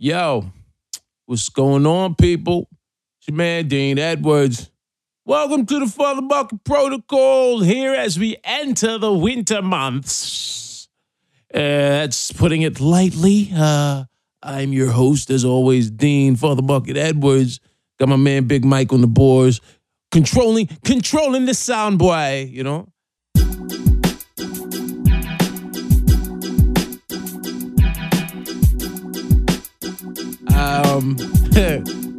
[0.00, 0.52] Yo,
[1.26, 2.68] what's going on, people?
[3.18, 4.70] It's your man, Dean Edwards.
[5.24, 10.88] Welcome to the FuthaMuckin' Protocol here as we enter the winter months.
[11.52, 13.50] Uh, that's putting it lightly.
[13.52, 14.04] Uh,
[14.40, 17.58] I'm your host, as always, Dean FuthaMuckin' Edwards.
[17.98, 19.60] Got my man Big Mike on the boards,
[20.12, 22.86] controlling controlling the sound boy, you know.
[30.68, 31.16] Um,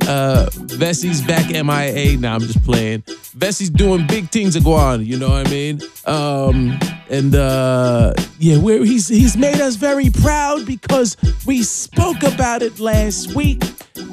[0.09, 2.17] uh, Vecsey's back MIA.
[2.17, 3.01] Now I'm just playing.
[3.37, 5.05] Vecsey's doing big things again.
[5.05, 5.81] You know what I mean?
[6.05, 11.15] Um, and uh, yeah, where he's he's made us very proud because
[11.45, 13.63] we spoke about it last week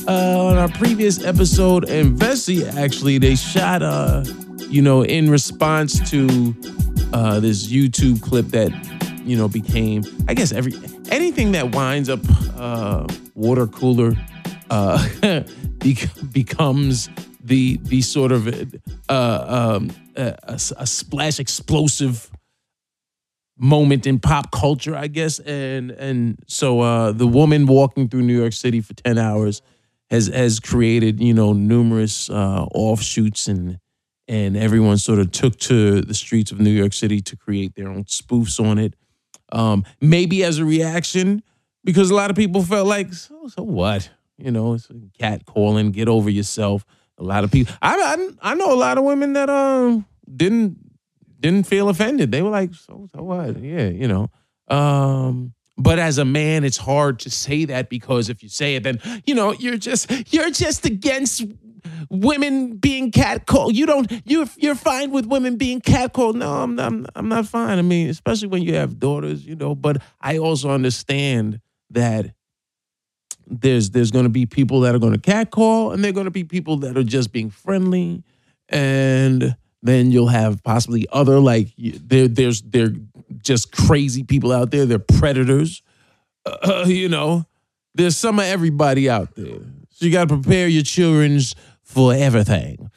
[0.06, 1.88] uh, on our previous episode.
[1.88, 4.22] And Vessie actually they shot uh,
[4.68, 6.54] you know, in response to
[7.12, 8.70] uh this YouTube clip that
[9.24, 10.74] you know became I guess every
[11.10, 12.20] anything that winds up
[12.56, 14.16] uh water cooler
[14.70, 15.08] uh
[16.32, 17.08] becomes
[17.42, 18.48] the the sort of
[19.08, 22.30] uh um a, a, splash explosive
[23.58, 28.38] moment in pop culture I guess and and so uh the woman walking through New
[28.38, 29.62] York City for 10 hours
[30.10, 33.78] has has created you know numerous uh offshoots and
[34.28, 37.88] and everyone sort of took to the streets of New York City to create their
[37.88, 38.94] own spoofs on it.
[39.52, 41.42] Um, maybe as a reaction,
[41.84, 44.10] because a lot of people felt like, so, so what?
[44.38, 46.84] You know, it's cat calling, get over yourself.
[47.18, 50.76] A lot of people, I, I, I know a lot of women that um didn't
[51.40, 52.30] didn't feel offended.
[52.30, 53.58] They were like, so so what?
[53.62, 54.28] Yeah, you know.
[54.68, 58.82] Um, but as a man, it's hard to say that because if you say it,
[58.82, 61.44] then you know you're just you're just against
[62.10, 63.74] women being catcalled.
[63.74, 66.36] You don't you're you're fine with women being catcalled.
[66.36, 67.78] No, I'm not, I'm not fine.
[67.78, 69.74] I mean, especially when you have daughters, you know.
[69.74, 72.32] But I also understand that
[73.46, 76.30] there's there's going to be people that are going to catcall, and there're going to
[76.30, 78.22] be people that are just being friendly,
[78.68, 82.90] and then you'll have possibly other like there there's there
[83.42, 84.86] just crazy people out there.
[84.86, 85.82] They're predators.
[86.44, 87.44] Uh, you know,
[87.94, 89.60] there's some of everybody out there.
[89.90, 92.90] So you got to prepare your children's for everything.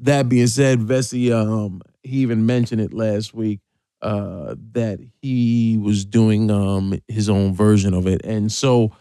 [0.00, 3.60] That being said, Vecsey, um, he even mentioned it last week
[4.02, 8.20] uh, that he was doing um, his own version of it.
[8.24, 8.92] And so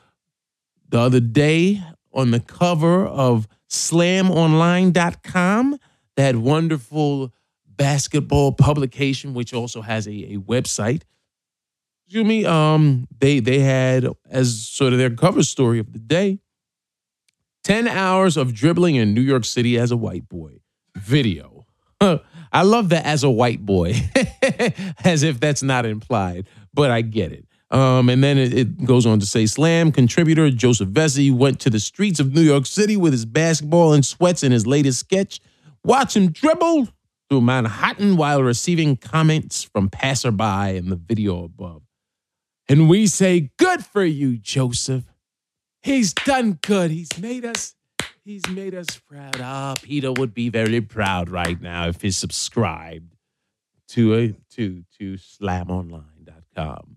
[0.94, 1.84] the other day
[2.14, 5.80] on the cover of slamonline.com,
[6.16, 7.34] that wonderful
[7.66, 11.02] basketball publication, which also has a, a website,
[12.06, 16.38] excuse me, um, they they had as sort of their cover story of the day
[17.64, 20.60] 10 hours of dribbling in New York City as a white boy.
[20.96, 21.66] Video.
[22.00, 23.96] I love that as a white boy,
[25.04, 27.48] as if that's not implied, but I get it.
[27.74, 31.72] Um, and then it, it, goes on to say Slam contributor Joseph Vecsey went to
[31.72, 35.40] the streets of New York City with his basketball and sweats in his latest sketch.
[35.84, 36.90] Watch him dribble
[37.30, 41.82] through Manhattan while receiving comments from passerby in the video above.
[42.70, 45.06] And we say, Good for you, Joseph.
[45.82, 46.92] He's done good.
[46.92, 47.74] He's made us.
[48.24, 49.38] He's made us proud.
[49.42, 53.16] Ah, Peter would be very proud right now if he subscribed
[53.90, 56.93] to a to to slamonline.com.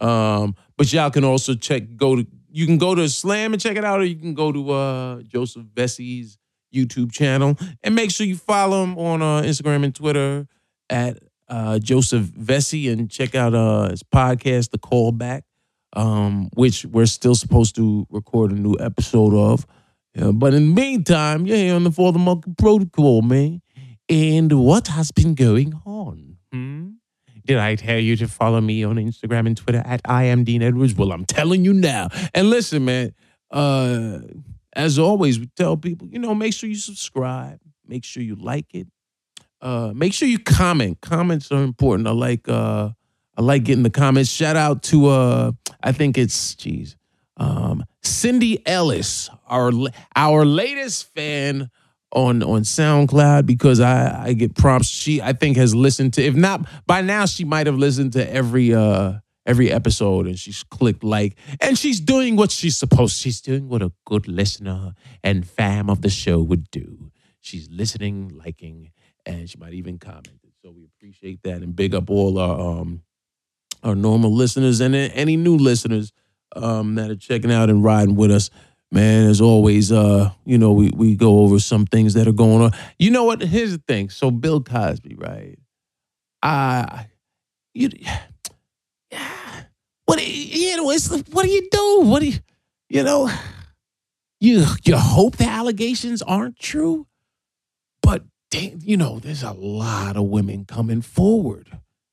[0.00, 3.76] Um, but y'all can also check go to you can go to Slam and check
[3.76, 6.38] it out, or you can go to uh Joseph Vecsey's
[6.74, 10.46] YouTube channel and make sure you follow him on uh, Instagram and Twitter
[10.88, 11.18] at
[11.48, 15.42] uh, Joseph Vesey and check out uh, his podcast, The Callback
[15.94, 19.66] um, which we're still supposed to record a new episode of.
[20.14, 23.62] Yeah, but in the meantime, you're here on the FuthaMuckin' Protocol, man.
[24.08, 26.29] And what has been going on?
[27.50, 30.62] Did I tell you to follow me on Instagram and Twitter at I am Dean
[30.62, 30.94] Edwards?
[30.94, 32.08] Well, I'm telling you now.
[32.32, 33.12] And listen, man,
[33.50, 34.20] uh,
[34.72, 38.72] as always, we tell people, you know, make sure you subscribe, make sure you like
[38.72, 38.86] it,
[39.60, 41.00] uh, make sure you comment.
[41.00, 42.06] Comments are important.
[42.06, 42.90] I like uh
[43.36, 44.30] I like getting the comments.
[44.30, 45.50] Shout out to uh
[45.82, 46.96] I think it's geez,
[47.36, 49.72] um, Cindy Ellis, our
[50.14, 51.68] our latest fan
[52.12, 54.88] on on SoundCloud because I I get prompts.
[54.88, 58.32] She I think has listened to if not by now she might have listened to
[58.32, 59.14] every uh
[59.46, 63.16] every episode and she's clicked like and she's doing what she's supposed.
[63.16, 67.10] She's doing what a good listener and fam of the show would do.
[67.40, 68.92] She's listening, liking,
[69.24, 70.40] and she might even comment.
[70.62, 73.02] So we appreciate that and big up all our um
[73.82, 76.12] our normal listeners and any new listeners
[76.56, 78.50] um, that are checking out and riding with us.
[78.92, 82.60] Man, as always, uh, you know, we, we go over some things that are going
[82.62, 82.72] on.
[82.98, 83.40] You know what?
[83.40, 84.10] Here's the thing.
[84.10, 85.58] So Bill Cosby, right?
[86.42, 87.06] I,
[87.74, 88.20] you, yeah.
[90.06, 90.90] What you know?
[90.90, 92.00] It's what do you do?
[92.02, 92.38] What do you?
[92.90, 93.30] you know,
[94.40, 97.06] you you hope the allegations aren't true,
[98.02, 101.68] but you know, there's a lot of women coming forward.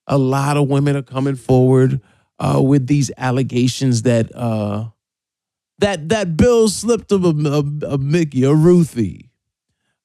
[0.05, 1.99] A lot of women are coming forward
[2.39, 4.89] uh, with these allegations that uh,
[5.79, 9.29] that that Bill slipped of a, a, a Mickey, a Ruthie.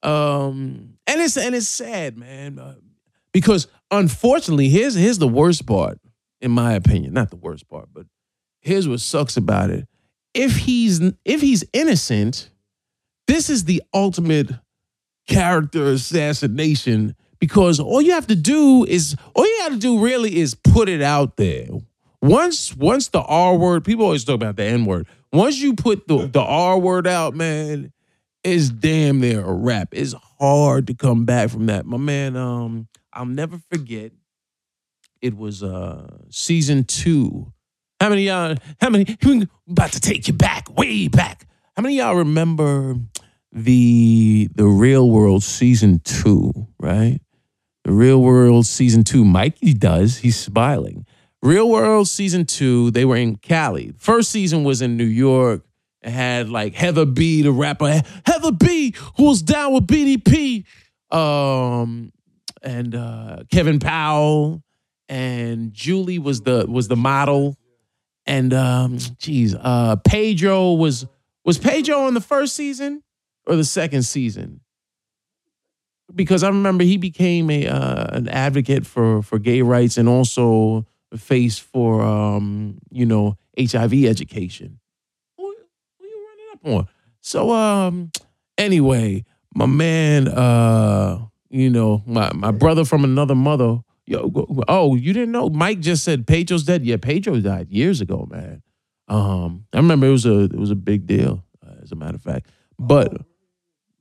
[0.03, 2.75] Um, and it's and it's sad, man, uh,
[3.33, 6.01] because unfortunately, here's here's the worst part,
[6.41, 7.15] in my opinion.
[7.15, 8.07] Not the worst part, but
[8.61, 9.87] here's what sucks about it.
[10.35, 12.51] If he's if he's innocent,
[13.27, 14.51] this is the ultimate
[15.27, 20.37] character assassination because all you have to do is all you have to do really
[20.37, 21.67] is put it out there.
[22.21, 25.07] Once once the R word, people always talk about the N word.
[25.33, 27.93] Once you put the, the R word out, man,
[28.45, 29.89] it's damn near a wrap.
[29.93, 31.87] It's hard to come back from that.
[31.87, 34.13] My man, um, I'll never forget.
[35.21, 37.53] It was uh season two.
[38.01, 38.57] How many y'all?
[38.81, 39.17] How many?
[39.71, 41.47] About to take you back, way back.
[41.77, 42.97] How many y'all remember
[43.53, 46.53] the the Real World season two?
[46.81, 47.21] Right,
[47.85, 49.25] the Real World season two.
[49.25, 50.19] Mikey does.
[50.19, 51.07] He's smiling.
[51.43, 52.93] Real World season two.
[52.93, 53.93] They were in Cali.
[53.99, 55.65] First season was in New York.
[56.01, 60.65] It had like Heather B, the rapper Heather B, who was down with BDP,
[61.11, 62.13] um,
[62.63, 64.63] and uh, Kevin Powell,
[65.09, 67.57] and Julie was the was the model,
[68.25, 71.07] and um, geez, uh, Pedro was
[71.45, 73.03] was Pedro in the first season
[73.47, 74.61] or the second season?
[76.15, 80.87] Because I remember he became a uh, an advocate for for gay rights and also
[81.17, 84.81] face for um, you know HIV education
[85.37, 85.55] Who,
[85.99, 86.89] who you running up on.
[87.21, 88.11] So um
[88.59, 89.25] anyway,
[89.55, 94.31] my man uh you know, my my brother from another mother, yo
[94.69, 96.85] oh, you didn't know Mike just said Pedro's dead.
[96.85, 98.63] Yeah, Pedro died years ago, man.
[99.09, 102.17] Um I remember it was a it was a big deal uh, as a matter
[102.17, 102.49] of fact.
[102.79, 103.15] But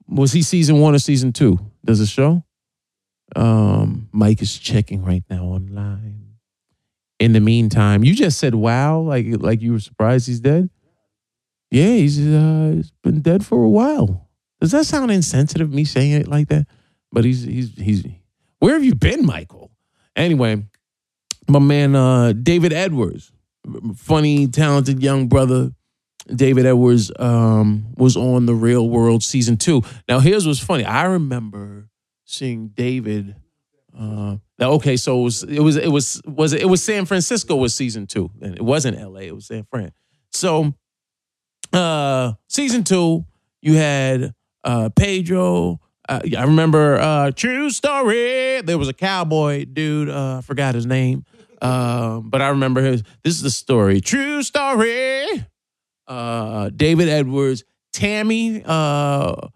[0.08, 1.60] was he season 1 or season 2?
[1.86, 2.44] Does it show?
[3.36, 6.31] Um Mike is checking right now online.
[7.22, 10.72] In the meantime, you just said wow like like you were surprised he's dead?
[11.70, 14.28] Yeah, he's, uh, he's been dead for a while.
[14.60, 16.66] Does that sound insensitive, me saying it like that?
[17.12, 18.04] But he's he's he's
[18.58, 19.70] where have you been, Michael?
[20.16, 20.66] Anyway,
[21.48, 23.32] my man uh, David Edwards,
[23.96, 25.74] funny, talented young brother.
[26.28, 29.84] David Edwards um, was on the Real World season two.
[30.08, 30.86] Now, here's what's funny.
[30.86, 31.88] I remember
[32.26, 33.36] seeing David.
[33.98, 37.74] Uh, okay, so it was it was it was was it, was San Francisco was
[37.74, 39.28] season two, and it wasn't L.A.
[39.28, 39.92] It was San Fran.
[40.32, 40.74] So
[41.74, 43.26] uh, season two,
[43.62, 44.34] you had
[44.64, 45.80] uh, Pedro.
[46.08, 48.62] Uh, I remember uh, True Story.
[48.62, 50.10] There was a cowboy dude.
[50.10, 51.26] Uh, I forgot his name,
[51.62, 53.04] uh, but I remember his.
[53.24, 54.02] This is the story.
[54.02, 55.46] True Story.
[56.08, 58.64] Uh, David Edwards, Tammy.
[58.66, 59.48] Uh,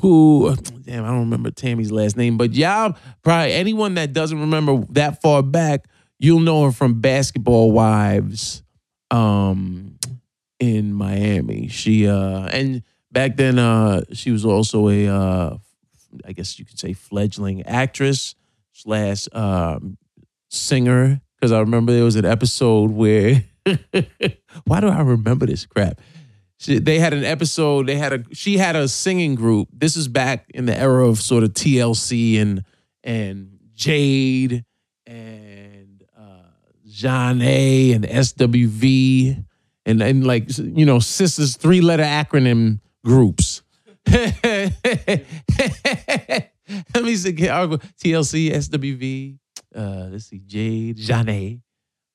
[0.00, 0.54] who?
[0.82, 5.22] Damn, I don't remember Tammy's last name, but y'all probably anyone that doesn't remember that
[5.22, 5.86] far back,
[6.18, 8.62] you'll know her from Basketball Wives.
[9.10, 9.94] Um,
[10.60, 11.68] in Miami.
[11.68, 15.56] She uh and back then uh she was also a uh
[16.24, 18.34] I guess you could say fledgling actress
[18.72, 19.98] slash um
[20.48, 23.44] singer because I remember there was an episode where
[24.64, 26.00] why do I remember this crap?
[26.58, 27.86] She, they had an episode.
[27.86, 29.68] They had a she had a singing group.
[29.72, 32.64] This is back in the era of sort of TLC and
[33.02, 34.64] and Jade
[35.06, 36.48] and uh,
[36.88, 39.44] Zhané and SWV
[39.86, 43.62] and and like you know sisters three letter acronym groups.
[44.06, 44.42] Let
[47.04, 49.38] me see TLC, SWV.
[49.74, 51.60] Uh, let's see, Jade, Zhané.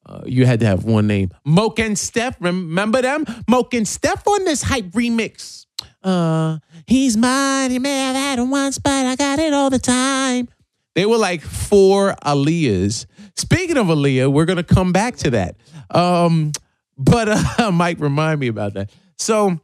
[0.09, 1.29] Uh, you had to have one name.
[1.45, 3.25] Mokenstef, remember them?
[3.25, 5.67] Mokenstef on this hype remix.
[6.01, 9.77] Uh, he's mine, he may have had it once, but I got it all the
[9.77, 10.47] time.
[10.95, 13.05] They were like four Aaliyahs.
[13.35, 15.57] Speaking of Aaliyah, we're gonna come back to that.
[15.91, 16.53] Um,
[16.97, 18.89] but uh, Mike, remind me about that.
[19.17, 19.59] So,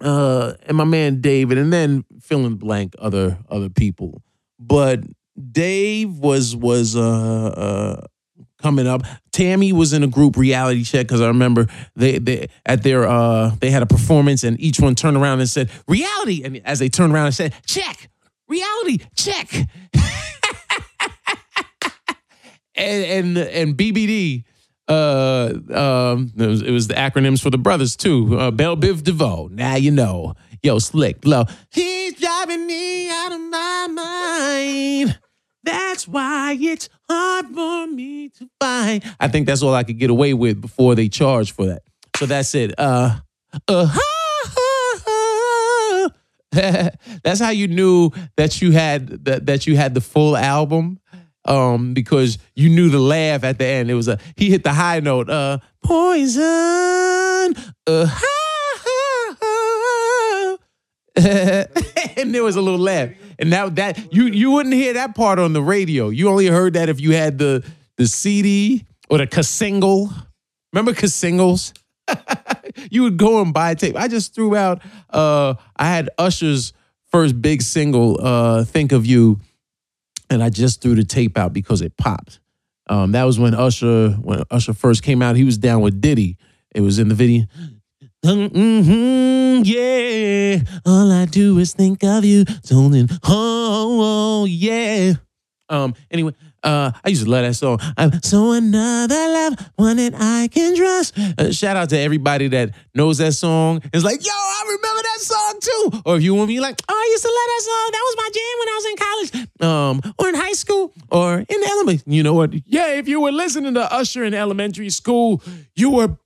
[0.00, 4.22] uh, and my man David, and then fill in blank other other people.
[4.58, 5.04] But
[5.52, 8.06] Dave was was uh, uh
[8.60, 9.02] coming up.
[9.32, 13.50] Tammy was in a group reality check because I remember they they at their uh
[13.60, 16.88] they had a performance and each one turned around and said reality, and as they
[16.88, 18.10] turned around and said check
[18.48, 19.52] reality check.
[22.74, 24.44] and and and BBD
[24.88, 28.36] uh, um, it was, it was the acronyms for the brothers too.
[28.36, 29.48] Uh, Bell Biv DeVoe.
[29.52, 30.34] Now you know.
[30.62, 31.44] Yo, slick, low.
[31.70, 35.18] He's driving me out of my mind.
[35.62, 39.02] That's why it's hard for me to find.
[39.18, 41.82] I think that's all I could get away with before they charge for that.
[42.16, 42.74] So that's it.
[42.78, 43.16] Uh,
[43.68, 43.88] Uh,
[47.22, 50.98] That's how you knew that you had that, that you had the full album.
[51.46, 53.90] Um, because you knew the laugh at the end.
[53.90, 57.54] It was a he hit the high note, uh, poison.
[57.86, 58.06] Uh,
[62.16, 63.10] and there was a little laugh.
[63.40, 66.10] And now that you you wouldn't hear that part on the radio.
[66.10, 67.64] You only heard that if you had the
[67.96, 70.12] the CD or the cassingle.
[70.72, 71.72] Remember casingles?
[72.90, 73.96] you would go and buy a tape.
[73.96, 74.82] I just threw out.
[75.08, 76.72] Uh, I had Usher's
[77.06, 79.40] first big single, uh, "Think of You,"
[80.28, 82.40] and I just threw the tape out because it popped.
[82.88, 85.36] Um, that was when Usher when Usher first came out.
[85.36, 86.36] He was down with Diddy.
[86.74, 87.46] It was in the video.
[88.22, 92.44] Mm-hmm, yeah, all I do is think of you.
[92.66, 95.14] Zoning, oh, oh yeah.
[95.70, 95.94] Um.
[96.10, 97.78] Anyway, uh, I used to love that song.
[97.96, 101.16] I'm so another love, one that I can trust.
[101.38, 103.80] Uh, shout out to everybody that knows that song.
[103.94, 106.02] It's like, yo, I remember that song too.
[106.04, 107.90] Or if you want me like, oh, I used to love that song.
[107.92, 111.38] That was my jam when I was in college, um, or in high school, or
[111.38, 112.12] in elementary.
[112.12, 112.52] You know what?
[112.66, 115.42] Yeah, if you were listening to Usher in elementary school,
[115.74, 116.18] you were.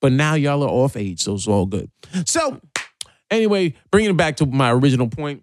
[0.00, 1.90] But now y'all are off age, so it's all good.
[2.24, 2.60] So,
[3.30, 5.42] anyway, bringing it back to my original point,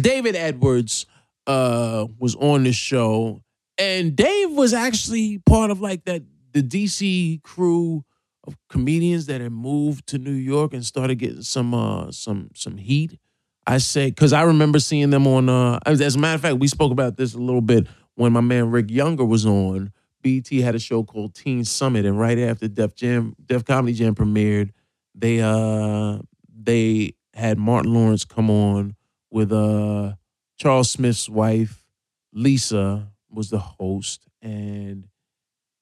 [0.00, 1.06] David Edwards
[1.46, 3.40] uh was on the show
[3.80, 6.22] and Dave was actually part of like that
[6.52, 8.04] the DC crew
[8.44, 12.76] of comedians that had moved to New York and started getting some uh some some
[12.76, 13.18] heat.
[13.66, 16.68] I say cuz I remember seeing them on uh as a matter of fact we
[16.68, 17.86] spoke about this a little bit
[18.16, 19.92] when my man Rick Younger was on.
[20.22, 24.14] BT had a show called Teen Summit and right after Def Jam Def Comedy Jam
[24.14, 24.70] premiered,
[25.14, 26.18] they uh
[26.62, 28.94] they had Martin Lawrence come on
[29.30, 30.14] with uh
[30.58, 31.84] Charles Smith's wife,
[32.32, 35.06] Lisa, was the host, and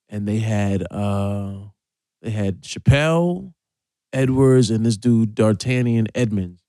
[0.08, 1.56] and they had uh
[2.22, 3.52] they had Chappelle,
[4.12, 6.62] Edwards, and this dude D'Artagnan Edmonds,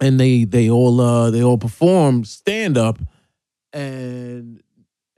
[0.00, 2.98] and they they all uh they all performed stand up,
[3.72, 4.62] and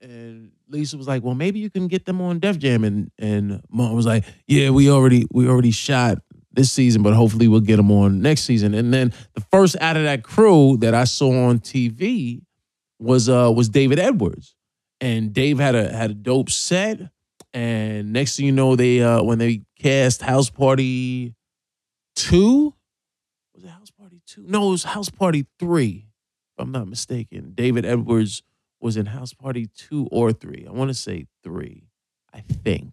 [0.01, 3.63] and Lisa was like, well, maybe you can get them on Def Jam, and and
[3.71, 6.19] Mom was like, yeah, we already we already shot
[6.53, 8.75] this season, but hopefully we'll get them on next season.
[8.75, 12.43] And then the first out of that crew that I saw on TV
[12.99, 14.55] was uh was David Edwards.
[15.01, 17.01] And Dave had a had a dope set.
[17.55, 21.35] And next thing you know, they uh when they cast House Party
[22.17, 22.75] 2,
[23.55, 24.45] was it House Party 2?
[24.49, 27.53] No, it was House Party 3, if I'm not mistaken.
[27.55, 28.43] David Edwards
[28.81, 30.67] was in House Party 2 or 3.
[30.69, 31.85] I want to say 3,
[32.33, 32.93] I think.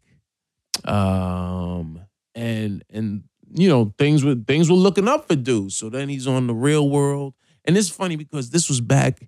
[0.84, 2.02] Um
[2.34, 3.24] and and
[3.54, 5.72] you know, things were things were looking up for dude.
[5.72, 7.34] So then he's on the real world.
[7.64, 9.28] And it's funny because this was back,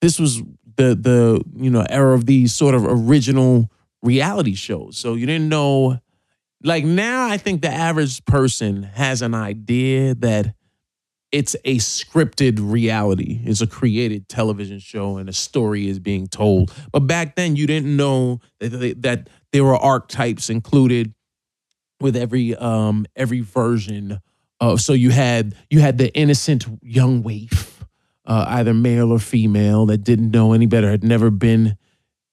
[0.00, 0.42] this was
[0.76, 3.70] the the you know era of these sort of original
[4.02, 4.96] reality shows.
[4.96, 6.00] So you didn't know
[6.62, 10.54] like now I think the average person has an idea that
[11.32, 13.40] it's a scripted reality.
[13.44, 16.72] It's a created television show and a story is being told.
[16.92, 21.14] But back then you didn't know that, that there were archetypes included
[22.00, 24.20] with every um every version
[24.58, 27.84] of so you had you had the innocent young waif
[28.24, 31.76] uh, either male or female that didn't know any better had never been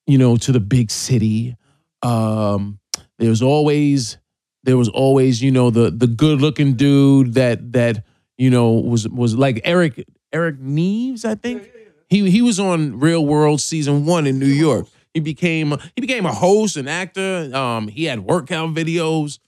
[0.05, 1.57] you know to the big city
[2.01, 2.79] um
[3.19, 4.17] there was always
[4.63, 8.05] there was always you know the the good looking dude that that
[8.37, 11.69] you know was was like Eric Eric Nies I think
[12.09, 16.25] he he was on Real World season 1 in New York he became he became
[16.25, 19.39] a host and actor um he had workout videos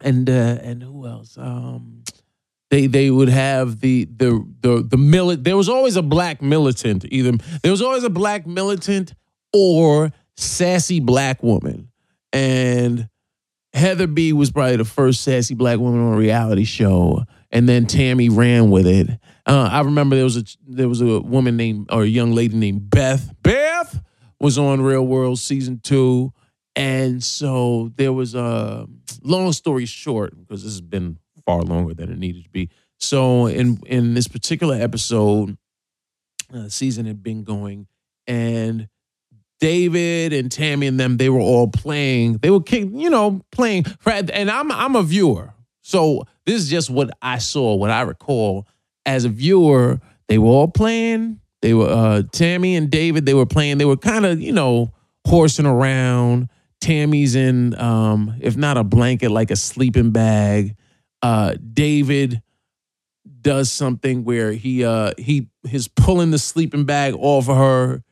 [0.00, 1.36] and uh, and who else?
[1.38, 2.02] Um,
[2.70, 5.44] they they would have the the the the milit.
[5.44, 7.04] There was always a black militant.
[7.08, 9.14] Either there was always a black militant
[9.52, 11.90] or sassy black woman,
[12.32, 13.08] and
[13.72, 17.24] Heather B was probably the first sassy black woman on a reality show,
[17.56, 19.08] and then Tammy ran with it.
[19.46, 22.56] Uh, I remember there was a there was a woman named or a young lady
[22.56, 23.34] named Beth.
[23.42, 24.02] Beth
[24.38, 26.32] was on Real World season two.
[26.78, 28.86] And so there was a
[29.22, 32.68] long story short, because this has been far longer than it needed to be.
[32.98, 35.56] So in in this particular episode,
[36.52, 37.86] uh, season had been going,
[38.26, 38.88] and
[39.58, 42.38] David and Tammy and them, they were all playing.
[42.42, 43.86] They were, you know, playing.
[44.04, 45.54] And I'm I'm a viewer,
[45.86, 48.66] so this is just what I saw, what I recall
[49.04, 50.00] as a viewer.
[50.26, 51.38] They were all playing.
[51.62, 53.24] They were uh, Tammy and David.
[53.24, 53.78] They were playing.
[53.78, 54.92] They were kind of, you know,
[55.28, 56.48] horsing around.
[56.80, 60.74] Tammy's in, um, if not a blanket, like a sleeping bag.
[61.22, 62.42] Uh, David
[63.40, 68.02] does something where he uh he he's pulling the sleeping bag off of her.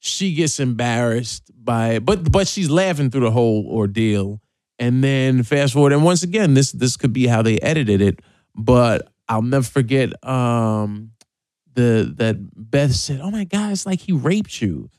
[0.00, 4.41] She gets embarrassed by it, but but she's laughing through the whole ordeal.
[4.82, 8.18] And then fast forward, and once again, this this could be how they edited it,
[8.56, 11.12] but I'll never forget um,
[11.72, 14.90] the that Beth said, "Oh my God, it's like he raped you."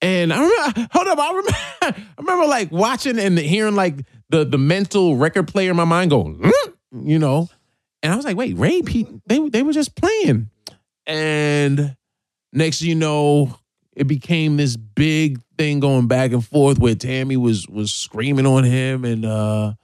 [0.00, 1.50] And I remember, hold up, I remember,
[1.82, 3.96] I remember like watching and hearing like
[4.30, 6.70] the the mental record player in my mind go, "Hmm?"
[7.06, 7.50] you know,
[8.02, 8.88] and I was like, wait, rape?
[8.88, 10.48] He, they they were just playing,
[11.06, 11.94] and
[12.54, 13.58] next you know,
[13.98, 18.62] it became this big thing going back and forth where Tammy was was screaming on
[18.62, 19.74] him, and uh,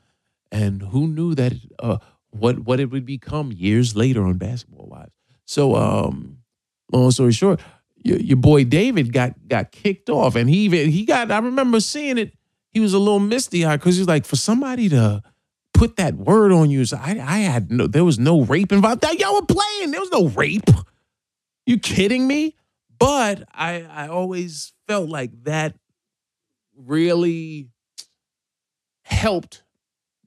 [0.52, 1.99] and who knew that uh,
[2.30, 5.11] what what it would become years later on Basketball Wives.
[5.47, 6.38] So, um,
[6.92, 7.61] long story short,
[8.04, 11.33] your, your boy David got got kicked off, and he even he got.
[11.33, 12.35] I remember seeing it.
[12.71, 15.23] He was a little misty eyed because he's like, for somebody to
[15.73, 19.00] put that word on you, so I I had no, there was no rape involved.
[19.00, 19.90] That y'all were playing.
[19.90, 20.71] There was no rape.
[21.66, 22.54] You kidding me?
[22.99, 25.77] But I I always felt like that
[26.77, 27.69] really
[29.03, 29.63] helped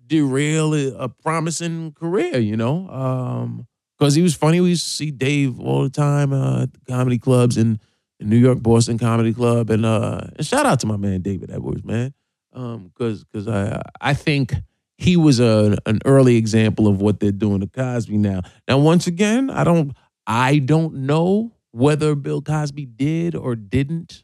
[0.05, 2.89] derail a promising career, you know.
[2.89, 4.61] Um, because he was funny.
[4.61, 7.79] We used to see Dave all the time uh, at the comedy clubs in,
[8.19, 11.51] in New York, Boston Comedy Club, and uh, and shout out to my man David
[11.51, 12.13] Edwards, man,
[12.51, 14.53] because um, because I I think
[14.97, 18.41] he was a an early example of what they're doing to Cosby now.
[18.67, 19.95] Now, once again, I don't
[20.27, 24.23] I don't know whether Bill Cosby did or didn't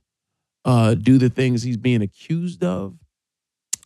[0.65, 2.97] uh, do the things he's being accused of.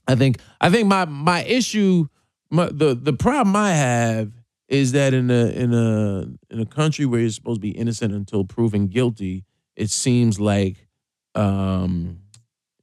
[0.07, 2.07] I think I think my my issue,
[2.49, 4.31] my, the the problem I have
[4.69, 8.13] is that in a in a in a country where you're supposed to be innocent
[8.13, 9.43] until proven guilty,
[9.75, 10.87] it seems like
[11.35, 12.19] um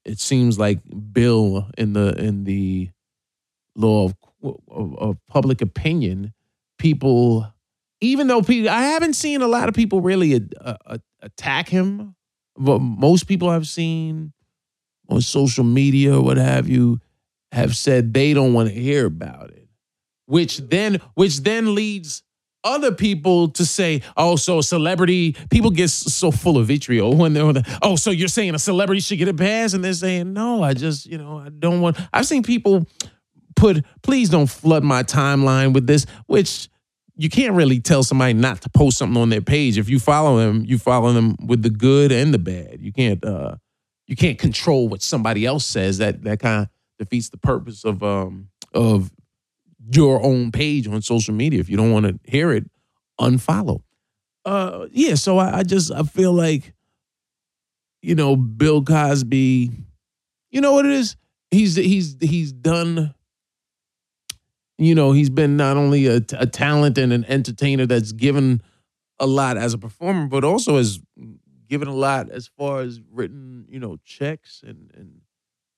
[0.04, 0.80] it seems like
[1.12, 2.90] Bill in the in the
[3.74, 4.14] law of,
[4.68, 6.34] of, of public opinion,
[6.78, 7.53] people
[8.04, 12.14] even though people I haven't seen a lot of people really uh, uh, attack him,
[12.56, 14.32] but most people I've seen
[15.08, 17.00] on social media or what have you
[17.52, 19.64] have said they don't want to hear about it
[20.26, 22.22] which then which then leads
[22.64, 27.62] other people to say, oh, so celebrity people get so full of vitriol when they're,
[27.82, 30.72] oh, so you're saying a celebrity should get a pass, and they're saying, no, I
[30.72, 31.98] just, you know, I don't want.
[32.10, 32.86] I've seen people
[33.54, 36.70] put, please don't flood my timeline with this, which
[37.16, 39.78] you can't really tell somebody not to post something on their page.
[39.78, 42.78] If you follow them, you follow them with the good and the bad.
[42.80, 43.56] You can't, uh,
[44.06, 45.98] you can't control what somebody else says.
[45.98, 49.10] That that kind of defeats the purpose of um of
[49.92, 51.60] your own page on social media.
[51.60, 52.64] If you don't want to hear it,
[53.20, 53.82] unfollow.
[54.44, 55.14] Uh, yeah.
[55.14, 56.74] So I, I just I feel like,
[58.02, 59.70] you know, Bill Cosby.
[60.50, 61.16] You know what it is?
[61.50, 63.14] He's he's he's done.
[64.78, 68.62] You know, he's been not only a, a talent and an entertainer that's given
[69.20, 71.00] a lot as a performer, but also has
[71.68, 75.20] given a lot as far as written, you know, checks and and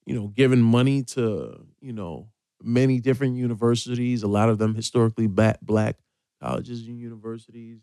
[0.07, 2.29] you know, given money to you know
[2.63, 5.99] many different universities, a lot of them historically black,
[6.41, 7.81] colleges and universities.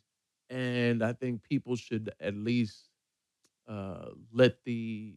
[0.49, 2.89] And I think people should at least
[3.67, 5.15] uh, let the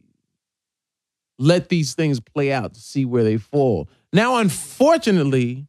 [1.39, 3.87] let these things play out to see where they fall.
[4.11, 5.67] Now, unfortunately,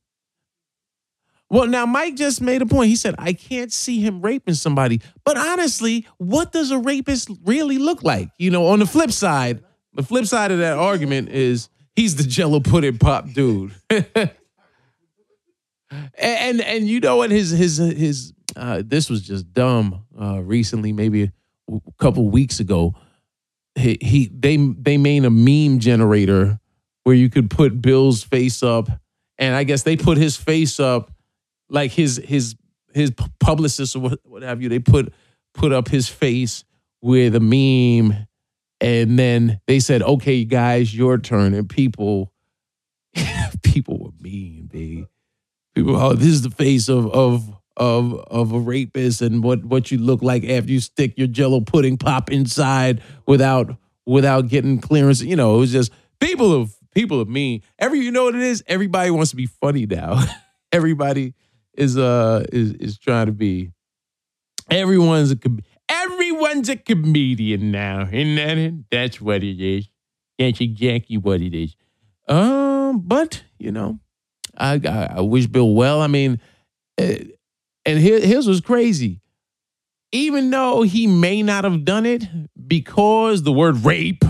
[1.51, 2.89] well, now Mike just made a point.
[2.89, 5.01] He said, I can't see him raping somebody.
[5.25, 8.29] But honestly, what does a rapist really look like?
[8.39, 9.63] You know, on the flip side,
[9.95, 13.75] the flip side of that argument is He's the Jello pudding pop dude.
[13.91, 14.31] and,
[16.17, 20.05] and and you know what his his his uh, this was just dumb.
[20.17, 21.33] Uh, recently, maybe
[21.69, 22.95] a couple weeks ago,
[23.75, 26.61] he, he they they made a meme generator
[27.03, 28.89] where you could put Bill's face up,
[29.37, 31.11] and I guess they put his face up,
[31.69, 32.57] like his his
[32.95, 34.69] his publicist or what, have you.
[34.69, 35.13] They put
[35.55, 36.65] put up his face
[37.01, 38.27] with a meme
[38.81, 42.33] and then they said, "Okay, guys, your turn." And people,
[43.63, 45.07] people were mean, baby.
[45.75, 49.91] People, oh, this is the face of of of of a rapist, and what what
[49.91, 53.77] you look like after you stick your Jello pudding pop inside without
[54.07, 55.23] without getting clearance.
[55.23, 57.63] You know, it was just people of people of mean.
[57.79, 58.63] Every you know what it is.
[58.67, 60.25] Everybody wants to be funny now.
[60.73, 61.35] Everybody
[61.79, 63.71] is uh is is trying to be.
[64.71, 65.39] Everyone's a
[65.89, 69.89] everyone's a comedian now, isn't that That's what it is.
[70.39, 71.75] That's exactly what it is.
[72.29, 73.99] Um, but you know,
[74.57, 76.03] I I, I wish Bill well.
[76.03, 76.41] I mean,
[77.01, 77.15] uh,
[77.87, 79.21] and here, here's what's crazy.
[80.11, 82.27] Even though he may not have done it
[82.67, 84.25] because the word rape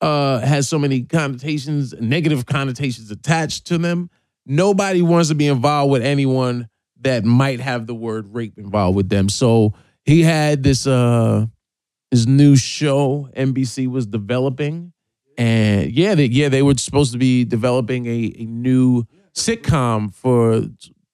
[0.00, 4.10] uh, has so many connotations, negative connotations attached to them,
[4.46, 6.68] nobody wants to be involved with anyone
[7.00, 9.28] that might have the word rape involved with them.
[9.28, 11.46] So he had this uh
[12.10, 14.92] his new show NBC was developing,
[15.36, 19.04] And yeah, they, yeah, they were supposed to be developing a, a new
[19.34, 20.60] sitcom for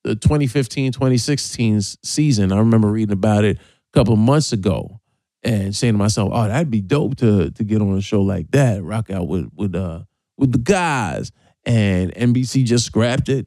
[0.05, 2.53] the 2015 2016 season.
[2.53, 5.01] I remember reading about it a couple months ago
[5.43, 8.51] and saying to myself, "Oh, that'd be dope to to get on a show like
[8.51, 10.01] that, rock out with with uh
[10.37, 11.33] with the guys."
[11.67, 13.47] And NBC just scrapped it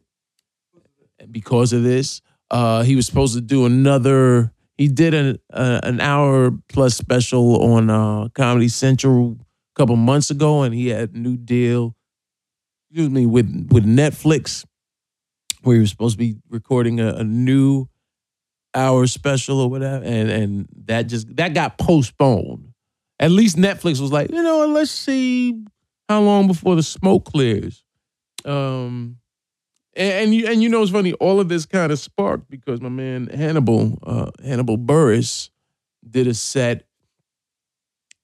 [1.32, 2.22] because of this.
[2.52, 4.52] Uh, he was supposed to do another.
[4.78, 10.30] He did an uh, an hour plus special on uh, Comedy Central a couple months
[10.30, 11.96] ago, and he had a new deal.
[12.90, 14.66] Excuse me with with Netflix,
[15.64, 17.88] where he was supposed to be recording a, a new
[18.76, 22.70] hour special or whatever, and and that just that got postponed.
[23.20, 25.64] At least Netflix was like, you know, let's see
[26.10, 27.84] how long before the smoke clears.
[28.46, 29.18] Um,
[29.96, 31.14] and, and you and you know it's funny.
[31.14, 35.50] All of this kind of sparked because my man Hannibal uh, Hannibal Buress
[36.08, 36.86] did a set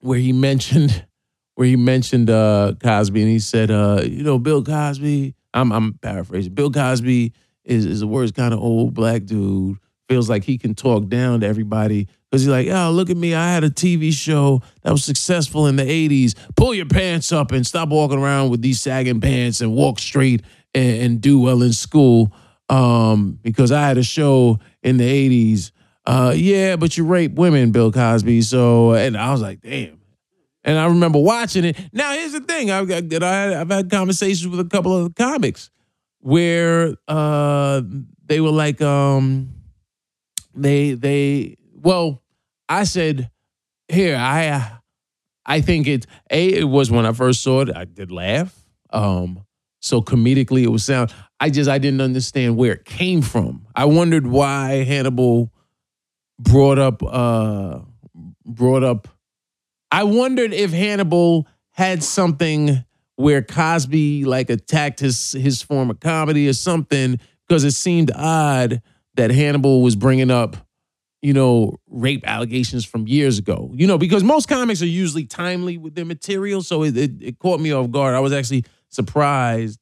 [0.00, 1.06] where he mentioned
[1.54, 5.34] where he mentioned uh, Cosby and he said, uh, you know, Bill Cosby.
[5.52, 6.54] I'm I'm paraphrasing.
[6.54, 7.32] Bill Cosby
[7.64, 9.78] is is the worst kind of old black dude.
[10.08, 13.34] Feels like he can talk down to everybody because he's like, oh, look at me.
[13.34, 16.36] I had a TV show that was successful in the 80s.
[16.54, 20.42] Pull your pants up and stop walking around with these sagging pants and walk straight
[20.72, 22.32] and, and do well in school.
[22.68, 25.72] Um, because I had a show in the 80s.
[26.06, 28.42] Uh, yeah, but you rape women, Bill Cosby.
[28.42, 30.00] So, and I was like, damn.
[30.62, 31.76] And I remember watching it.
[31.92, 35.70] Now, here's the thing: I've got, I've had conversations with a couple of comics
[36.18, 37.80] where uh,
[38.26, 39.54] they were like, um,
[40.54, 42.22] they they well,
[42.68, 43.30] I said,
[43.88, 44.78] here I
[45.44, 48.56] I think it a it was when I first saw it, I did laugh.
[48.90, 49.44] Um,
[49.80, 51.12] so comedically it was sound.
[51.38, 53.66] I just I didn't understand where it came from.
[53.74, 55.52] I wondered why Hannibal
[56.38, 57.80] brought up uh
[58.44, 59.08] brought up
[59.92, 62.84] I wondered if Hannibal had something
[63.16, 68.82] where Cosby like attacked his his form of comedy or something because it seemed odd
[69.14, 70.56] that Hannibal was bringing up
[71.22, 73.70] you know rape allegations from years ago.
[73.74, 77.38] You know because most comics are usually timely with their material so it, it, it
[77.38, 78.14] caught me off guard.
[78.14, 79.78] I was actually surprised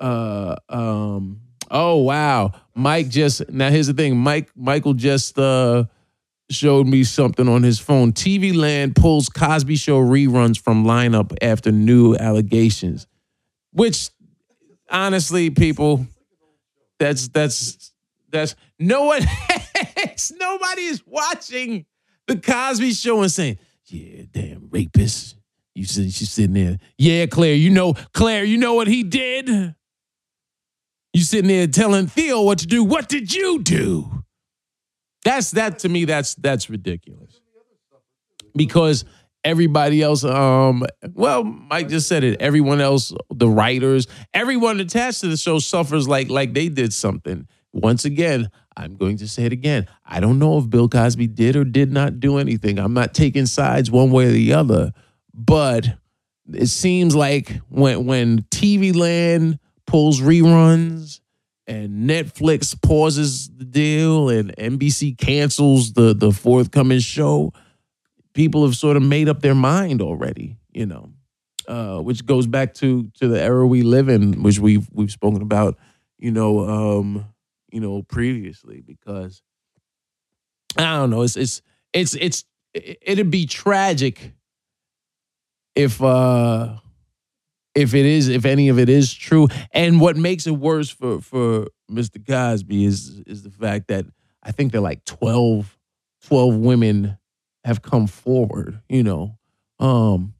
[0.00, 1.40] uh um
[1.70, 2.52] oh wow.
[2.74, 4.16] Mike just now here's the thing.
[4.16, 5.84] Mike Michael just uh
[6.50, 8.12] showed me something on his phone.
[8.12, 13.06] TV Land pulls Cosby Show reruns from lineup after new allegations,
[13.72, 14.10] which
[14.90, 16.06] honestly, people,
[16.98, 17.92] that's that's
[18.30, 19.22] that's no one,
[20.32, 21.86] nobody is watching
[22.26, 25.36] the Cosby Show and saying, "Yeah, damn rapist."
[25.74, 26.78] You said she's sitting there.
[26.98, 29.48] Yeah, Claire, you know, Claire, you know what he did.
[31.12, 32.84] You sitting there telling Theo what to do.
[32.84, 34.24] What did you do?
[35.24, 36.04] That's that to me.
[36.04, 37.40] That's that's ridiculous.
[38.54, 39.04] Because
[39.44, 42.40] everybody else, um, well, Mike just said it.
[42.40, 47.46] Everyone else, the writers, everyone attached to the show suffers like like they did something.
[47.72, 49.86] Once again, I'm going to say it again.
[50.04, 52.78] I don't know if Bill Cosby did or did not do anything.
[52.78, 54.92] I'm not taking sides one way or the other,
[55.34, 55.88] but
[56.52, 61.20] it seems like when when TV Land pulls reruns
[61.66, 67.52] and Netflix pauses the deal and NBC cancels the the forthcoming show,
[68.34, 71.10] people have sort of made up their mind already, you know.
[71.68, 75.42] Uh, which goes back to to the era we live in, which we've we've spoken
[75.42, 75.78] about,
[76.18, 77.26] you know, um,
[77.72, 79.42] you know, previously, because
[80.76, 84.32] I don't know, it's it's it's it's it'd be tragic
[85.74, 86.76] if uh
[87.74, 89.48] if it is, if any of it is true.
[89.72, 92.24] And what makes it worse for for Mr.
[92.26, 94.06] Cosby is is the fact that
[94.42, 95.78] I think they're like 12,
[96.26, 97.18] 12 women
[97.64, 99.38] have come forward, you know.
[99.78, 100.34] Um,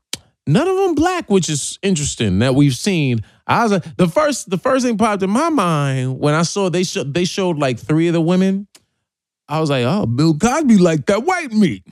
[0.46, 3.20] none of them black, which is interesting that we've seen.
[3.46, 6.68] I was like, the first the first thing popped in my mind when I saw
[6.68, 8.66] they showed they showed like three of the women.
[9.48, 11.84] I was like, oh, Bill Cosby like that white meat.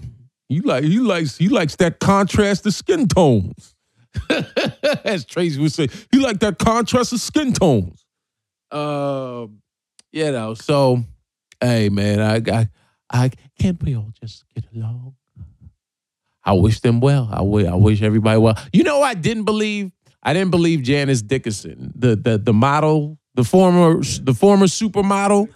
[0.49, 3.75] He like he likes he likes that contrast of skin tones.
[5.05, 8.05] As Tracy would say, he like that contrast of skin tones.
[8.71, 9.61] Um,
[10.13, 11.05] you know, so
[11.61, 12.69] hey man, I I,
[13.11, 15.17] I can't we all just get along?
[16.49, 17.29] I wish them well.
[17.31, 18.57] I wish wish everybody well.
[18.73, 23.45] You know, I didn't believe I didn't believe Janice Dickinson, the the the model, the
[23.45, 25.49] former the former supermodel.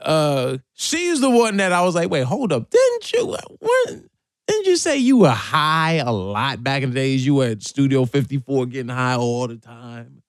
[0.00, 3.36] Uh, she's the one that I was like, wait, hold up, didn't you?
[3.60, 4.08] When
[4.48, 7.24] didn't you say you were high a lot back in the days?
[7.24, 10.22] You were at Studio 54 getting high all the time.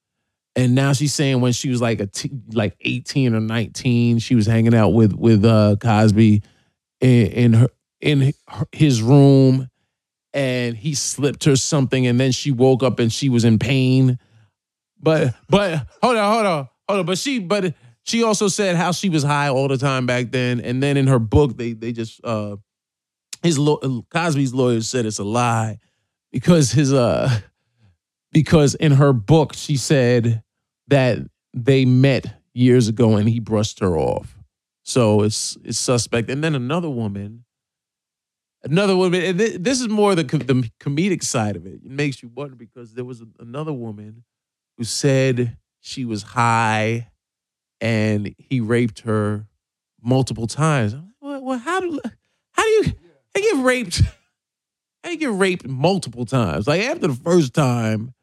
[0.55, 4.35] And now she's saying when she was like a t- like 18 or 19, she
[4.35, 6.43] was hanging out with with uh, Cosby
[7.01, 7.69] in, in her
[8.01, 8.33] in
[8.71, 9.67] his room
[10.33, 14.19] and he slipped her something, and then she woke up and she was in pain.
[14.99, 17.05] But but hold on, hold on, hold on.
[17.05, 20.59] But she but she also said how she was high all the time back then,
[20.59, 22.57] and then in her book they they just uh
[23.43, 23.57] his
[24.09, 25.79] Cosby's lawyer said it's a lie
[26.31, 27.39] because his uh
[28.31, 30.43] because in her book she said
[30.87, 31.19] that
[31.53, 34.35] they met years ago and he brushed her off.
[34.83, 36.29] So it's it's suspect.
[36.29, 37.45] And then another woman,
[38.63, 41.81] another woman, and this is more the the comedic side of it.
[41.85, 44.23] It makes you wonder because there was another woman
[44.77, 47.09] who said she was high
[47.81, 49.45] and he raped her
[50.01, 50.95] multiple times.
[51.21, 51.99] Well, well how do
[52.51, 52.93] how do you
[53.35, 54.01] I get raped?
[55.03, 56.67] How you get raped multiple times?
[56.67, 58.13] Like after the first time,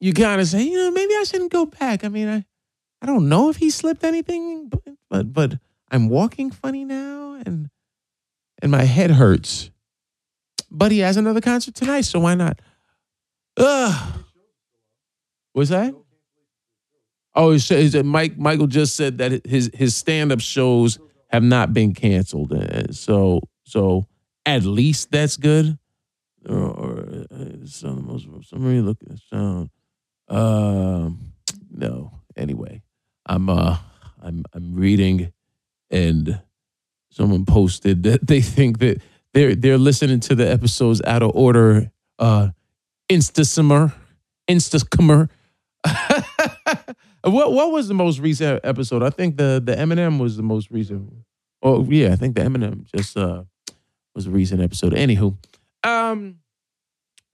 [0.00, 2.04] you kind of say, you know, maybe I shouldn't go back.
[2.04, 2.44] I mean, I
[3.02, 5.58] I don't know if he slipped anything, but but, but
[5.90, 7.70] I'm walking funny now and
[8.66, 9.70] and my head hurts.
[10.72, 12.60] But he has another concert tonight, so why not?
[13.56, 14.12] Ugh.
[15.52, 15.94] What's that?
[17.36, 20.98] Oh, is it Mike Michael just said that his his stand up shows
[21.28, 22.52] have not been canceled,
[22.90, 24.06] so so
[24.44, 25.78] at least that's good.
[26.48, 29.70] Or, or uh, some most summary look at sound.
[30.28, 31.34] Um,
[31.70, 32.10] no.
[32.36, 32.82] Anyway,
[33.26, 33.76] I'm uh
[34.20, 35.32] I'm I'm reading,
[35.90, 36.40] and
[37.16, 39.00] someone posted that they think that
[39.32, 41.90] they're they're listening to the episodes out of order.
[42.18, 42.48] Uh,
[43.10, 43.94] Instasimmer,
[44.48, 45.28] Instacummer.
[47.22, 49.02] what what was the most recent episode?
[49.02, 51.12] I think the the Eminem was the most recent.
[51.62, 53.44] Oh yeah, I think the Eminem just uh
[54.14, 54.92] was a recent episode.
[54.92, 55.36] Anywho,
[55.84, 56.38] um,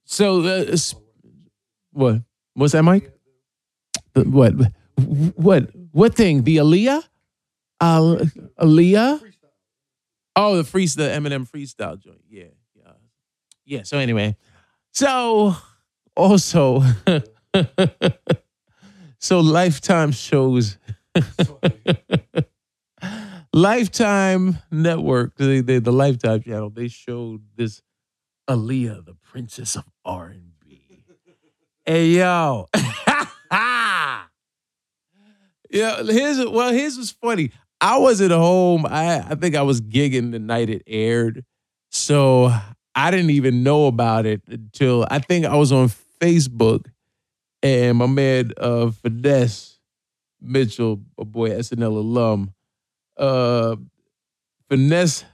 [0.04, 0.76] so uh,
[1.92, 2.22] what
[2.54, 3.10] what's that, Mike?
[4.14, 4.54] What
[4.96, 6.42] what what thing?
[6.42, 7.02] The Aaliyah?
[7.80, 8.24] Uh,
[8.60, 9.31] Aaliyah?
[10.34, 12.22] Oh, the free the Eminem freestyle joint.
[12.28, 12.92] Yeah, yeah,
[13.64, 13.82] yeah.
[13.82, 14.36] So anyway,
[14.92, 15.54] so
[16.16, 16.82] also,
[19.18, 20.78] so Lifetime shows.
[23.54, 27.82] Lifetime Network, the, the, the Lifetime channel, they showed this
[28.48, 31.04] Aaliyah, the princess of R and B.
[31.84, 32.66] Hey yo,
[35.70, 37.50] Yeah, his well, his was funny.
[37.82, 38.86] I was at home.
[38.86, 41.44] I I think I was gigging the night it aired,
[41.90, 42.54] so
[42.94, 45.90] I didn't even know about it until I think I was on
[46.20, 46.86] Facebook,
[47.62, 49.80] and my man uh, Finesse
[50.40, 52.54] Mitchell, a boy SNL alum,
[53.18, 53.76] uh,
[54.70, 55.24] Finesse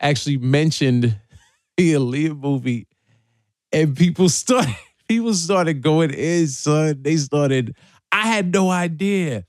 [0.00, 1.04] actually mentioned
[1.76, 2.88] the Aaliyah movie,
[3.72, 4.74] and people started
[5.08, 7.02] people started going in, son.
[7.02, 7.76] They started.
[8.12, 9.44] I had no idea.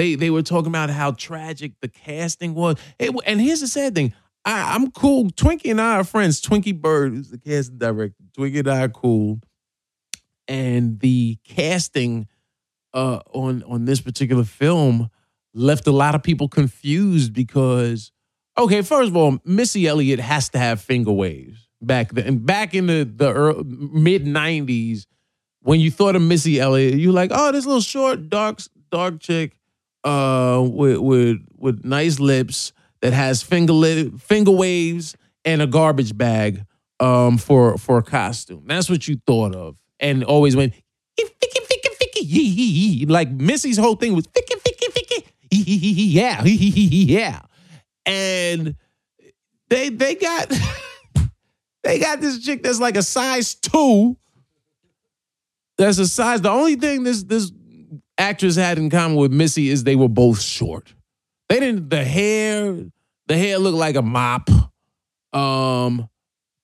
[0.00, 2.76] They they were talking about how tragic the casting was.
[2.98, 4.14] It, and here's the sad thing.
[4.46, 5.26] I, I'm cool.
[5.26, 6.40] Twinkie and I are friends.
[6.40, 8.24] Twinkie Byrd, who's the casting director.
[8.34, 9.40] Twinkie and I are cool.
[10.48, 12.28] And the casting
[12.94, 15.10] uh, on on this particular film
[15.52, 18.10] left a lot of people confused because,
[18.56, 22.38] okay, first of all, Missy Elliott has to have finger waves back then.
[22.38, 25.04] Back in the the mid '90s,
[25.60, 28.60] when you thought of Missy Elliott, you like, oh, this little short, dark,
[28.90, 29.59] dark chick
[30.04, 36.16] uh, with with with nice lips that has finger lip, finger waves and a garbage
[36.16, 36.64] bag
[37.00, 38.64] um for for a costume.
[38.66, 40.74] That's what you thought of, and always went
[41.18, 47.40] ficky ficky ficky yee like Missy's whole thing was ficky ficky ficky yeah yeah,
[48.06, 48.76] and
[49.68, 50.52] they they got
[51.82, 54.16] they got this chick that's like a size two.
[55.78, 56.42] That's a size.
[56.42, 57.50] The only thing this this
[58.20, 60.92] actress had in common with Missy is they were both short.
[61.48, 62.76] They didn't the hair,
[63.26, 64.48] the hair looked like a mop.
[65.32, 66.08] Um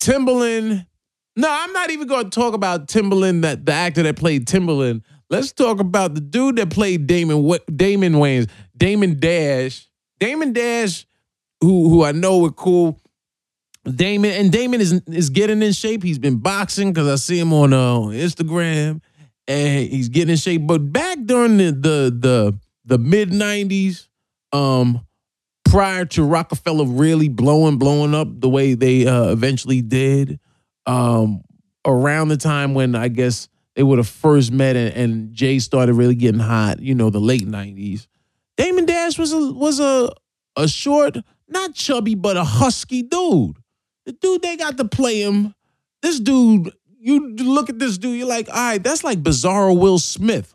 [0.01, 0.87] Timbaland.
[1.35, 5.03] No, I'm not even going to talk about Timbaland, that the actor that played Timbaland.
[5.29, 9.88] Let's talk about the dude that played Damon Damon Wayans, Damon Dash.
[10.19, 11.07] Damon Dash,
[11.61, 13.01] who who I know were cool.
[13.85, 16.03] Damon and Damon is is getting in shape.
[16.03, 19.01] He's been boxing because I see him on uh, Instagram
[19.48, 20.66] and he's getting in shape.
[20.66, 24.09] But back during the the the, the mid '90s,
[24.52, 25.06] um,
[25.64, 30.40] prior to Roc-A-Fella really blowing blowing up the way they uh, eventually did,
[30.87, 31.42] um,
[31.85, 35.94] around the time when I guess they would have first met and, and Jay started
[35.94, 36.80] really getting hot.
[36.80, 38.06] You know, the late '90s.
[38.56, 40.11] Damon Dash was a was a
[40.56, 43.56] a short, not chubby, but a husky dude.
[44.06, 45.54] The dude they got to play him.
[46.02, 46.72] This dude
[47.14, 50.55] you look at this dude, you're like, all right, that's like Bizarro Will Smith.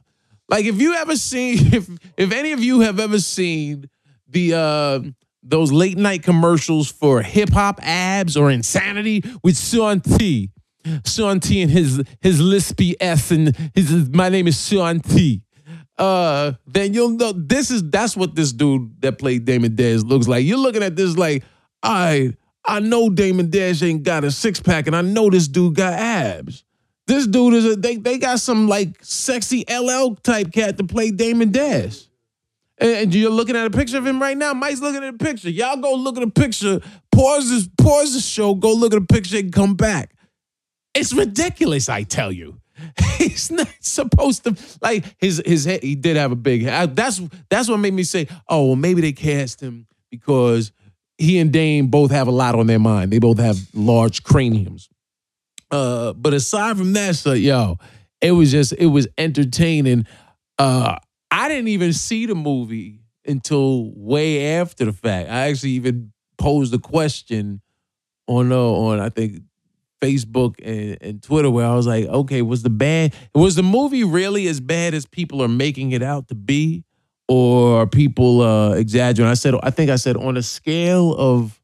[0.49, 3.89] Like if you ever seen, if if any of you have ever seen
[4.27, 4.99] the uh
[5.43, 10.51] those late night commercials for hip hop abs or insanity with Shaun T.
[11.05, 15.41] Shaun T and his his lispy S and his, his my name is Shaun T.
[15.97, 20.27] Uh, then you'll know this is that's what this dude that played Damon Dash looks
[20.27, 20.43] like.
[20.43, 21.43] You're looking at this like,
[21.83, 22.33] I
[22.71, 25.91] I know Damon Dash ain't got a six pack, and I know this dude got
[25.91, 26.63] abs.
[27.05, 31.11] This dude is a they they got some like sexy LL type cat to play
[31.11, 32.05] Damon Dash.
[32.77, 34.53] And you're looking at a picture of him right now.
[34.53, 35.49] Mike's looking at a picture.
[35.49, 36.79] Y'all go look at a picture.
[37.11, 38.55] Pause this, pause the show.
[38.55, 40.15] Go look at a picture and come back.
[40.93, 42.61] It's ridiculous, I tell you.
[43.17, 45.83] He's not supposed to like his his head.
[45.83, 46.95] He did have a big head.
[46.95, 50.71] That's that's what made me say, oh, well, maybe they cast him because
[51.21, 53.11] he and Dame both have a lot on their mind.
[53.11, 54.89] They both have large craniums.
[55.69, 57.77] Uh, but aside from that, so yo,
[58.21, 60.07] it was just it was entertaining.
[60.57, 60.97] Uh,
[61.29, 65.29] I didn't even see the movie until way after the fact.
[65.29, 67.61] I actually even posed a question
[68.27, 69.43] on uh, on I think
[70.01, 74.03] Facebook and, and Twitter where I was like, okay, was the bad was the movie
[74.03, 76.83] really as bad as people are making it out to be?
[77.27, 79.31] Or people uh exaggerating?
[79.31, 81.59] I said I think I said on a scale of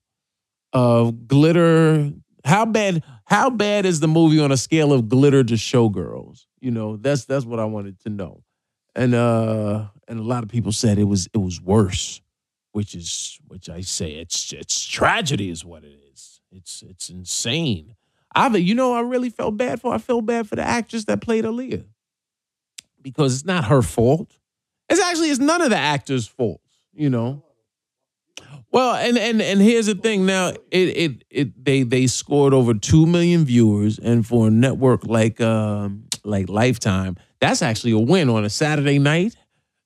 [0.73, 2.11] of glitter,
[2.45, 6.45] how bad how bad is the movie on a scale of glitter to showgirls?
[6.61, 8.43] You know, that's that's what I wanted to know.
[8.95, 12.21] And uh and a lot of people said it was it was worse
[12.71, 16.41] which is which i say it's it's tragedy is what it is.
[16.51, 17.95] It's it's insane.
[18.35, 21.21] I you know i really felt bad for i felt bad for the actress that
[21.21, 21.85] played Aaliyah.
[23.01, 24.36] Because it's not her fault
[24.89, 26.61] it's actually it's none of the actors fault
[26.93, 27.43] you know
[28.71, 32.73] well and and and here's the thing now it it it they they scored over
[32.73, 38.29] 2 million viewers and for a network like um like lifetime that's actually a win
[38.29, 39.35] on a Saturday night.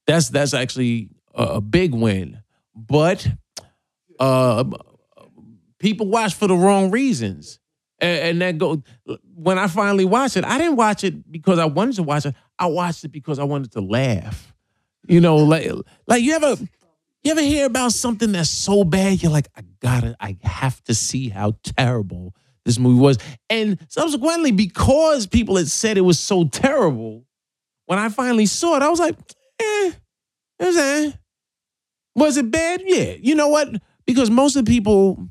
[0.07, 2.41] That's that's actually a, a big win.
[2.75, 3.27] But
[4.19, 4.63] uh,
[5.79, 7.59] people watch for the wrong reasons.
[7.99, 8.81] And, and that go
[9.35, 12.35] when I finally watched it, I didn't watch it because I wanted to watch it.
[12.57, 14.53] I watched it because I wanted to laugh.
[15.07, 15.69] You know, like
[16.07, 16.55] like you ever
[17.23, 20.95] you ever hear about something that's so bad, you're like, I gotta, I have to
[20.95, 22.33] see how terrible
[22.65, 23.17] this movie was.
[23.49, 27.25] And subsequently, because people had said it was so terrible,
[27.85, 29.15] when I finally saw it, I was like,
[29.59, 29.91] eh,
[30.59, 31.11] it was, eh.
[32.15, 32.81] was it bad?
[32.85, 33.15] Yeah.
[33.19, 33.69] You know what?
[34.05, 35.27] Because most of the people,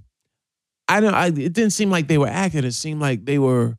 [0.87, 1.15] I don't.
[1.15, 2.65] I, it didn't seem like they were acting.
[2.65, 3.77] It seemed like they were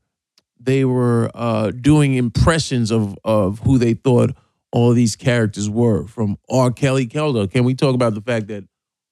[0.59, 4.31] they were uh, doing impressions of of who they thought
[4.71, 6.07] all these characters were.
[6.07, 6.71] From R.
[6.71, 8.63] Kelly Kelda, can we talk about the fact that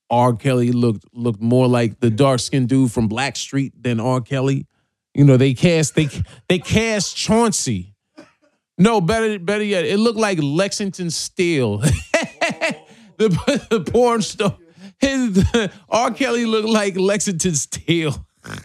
[0.10, 0.34] R.
[0.34, 4.22] Kelly looked looked more like the dark skinned dude from Blackstreet than R.
[4.22, 4.68] Kelly?
[5.14, 6.10] You know, they cast they
[6.48, 7.96] they cast Chauncey
[8.80, 11.78] no, better better yet, it looked like Lexington Steele.
[13.18, 14.58] the, the porn star.
[15.00, 15.46] His
[15.90, 16.12] R.
[16.12, 18.26] Kelly looked like Lexington Steele.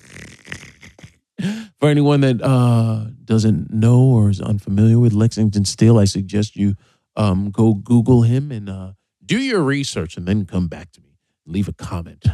[1.80, 6.76] For anyone that uh, doesn't know or is unfamiliar with Lexington Steele, I suggest you
[7.16, 8.92] um, go Google him and uh,
[9.24, 11.16] do your research, and then come back to me.
[11.46, 12.24] Leave a comment.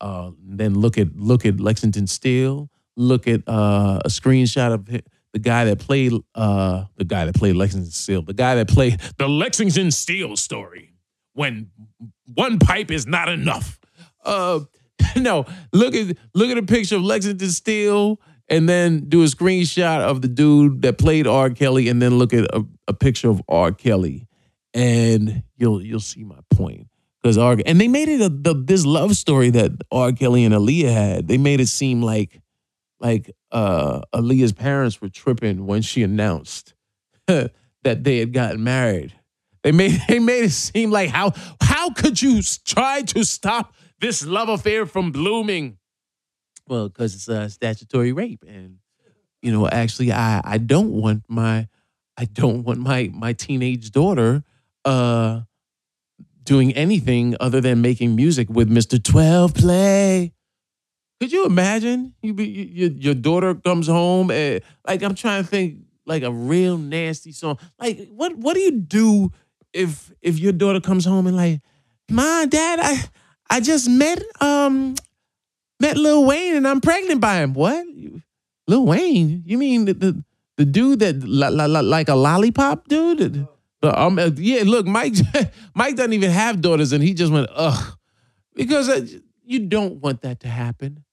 [0.00, 2.70] Uh, then look at look at Lexington Steele.
[2.96, 4.88] Look at uh, a screenshot of
[5.32, 9.00] the guy that played uh the guy that played Lexington Steele, the guy that played
[9.18, 10.94] the Lexington Steele story
[11.34, 11.70] when
[12.34, 13.78] one pipe is not enough.
[14.24, 14.60] Uh
[15.16, 20.00] no, look at look at a picture of Lexington Steele and then do a screenshot
[20.00, 21.50] of the dude that played R.
[21.50, 23.72] Kelly and then look at a, a picture of R.
[23.72, 24.26] Kelly
[24.74, 26.88] and you'll you'll see my point.
[27.22, 30.12] Because R and they made it a, the, this love story that R.
[30.12, 31.28] Kelly and Aaliyah had.
[31.28, 32.40] They made it seem like
[33.00, 36.74] like uh Aaliyah's parents were tripping when she announced
[37.26, 39.14] that they had gotten married.
[39.62, 44.24] They made they made it seem like how how could you try to stop this
[44.24, 45.77] love affair from blooming?
[46.68, 48.78] Well, because it's a statutory rape, and
[49.42, 51.68] you know, actually, I I don't want my
[52.16, 54.44] I don't want my my teenage daughter
[54.84, 55.40] uh
[56.44, 59.02] doing anything other than making music with Mr.
[59.02, 60.32] 12 Play.
[61.20, 62.14] Could you imagine?
[62.22, 66.22] You be you, your, your daughter comes home and like I'm trying to think like
[66.22, 67.58] a real nasty song.
[67.78, 69.32] Like what what do you do
[69.72, 71.60] if if your daughter comes home and like,
[72.10, 73.04] Mom, Dad, I
[73.50, 74.94] I just met um
[75.80, 77.54] met Lil Wayne and I'm pregnant by him.
[77.54, 77.86] What?
[78.66, 79.42] Lil Wayne?
[79.46, 80.24] You mean the the,
[80.56, 83.46] the dude that la, la, la, like a lollipop dude?
[83.82, 85.14] Um, yeah, look, Mike
[85.74, 87.96] Mike doesn't even have daughters and he just went ugh
[88.54, 89.06] because uh,
[89.44, 91.04] you don't want that to happen.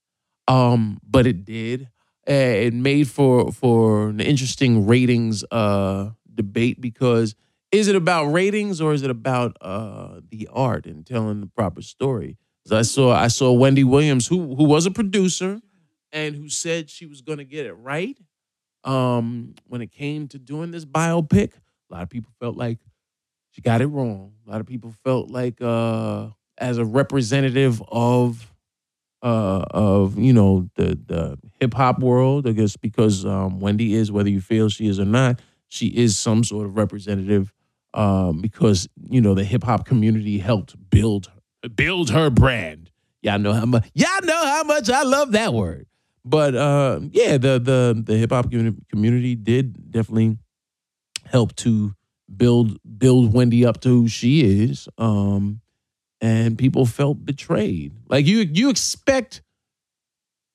[0.48, 1.88] Um, but it did.
[2.28, 7.36] Uh, it made for for an interesting ratings uh, debate because
[7.72, 11.82] is it about ratings or is it about uh, the art and telling the proper
[11.82, 12.36] story?
[12.72, 15.60] I saw I saw Wendy Williams, who who was a producer
[16.12, 18.18] and who said she was going to get it right.
[18.84, 21.52] um, when it came to doing this biopic,
[21.90, 22.78] a lot of people felt like
[23.50, 24.32] she got it wrong.
[24.46, 28.52] A lot of people felt like uh, as a representative of
[29.22, 34.12] uh, of you know the the hip hop world, I guess because um, Wendy is
[34.12, 37.52] whether you feel she is or not, she is some sort of representative
[37.94, 41.30] um, because you know the hip hop community helped build
[41.74, 42.90] build her brand.
[43.22, 45.86] Y'all know how much y'all know how much I love that word.
[46.24, 50.38] But uh, yeah, the the the hip hop community did definitely
[51.24, 51.94] help to
[52.34, 54.88] build build Wendy up to who she is.
[54.98, 55.60] Um,
[56.20, 57.92] and people felt betrayed.
[58.08, 59.42] Like you you expect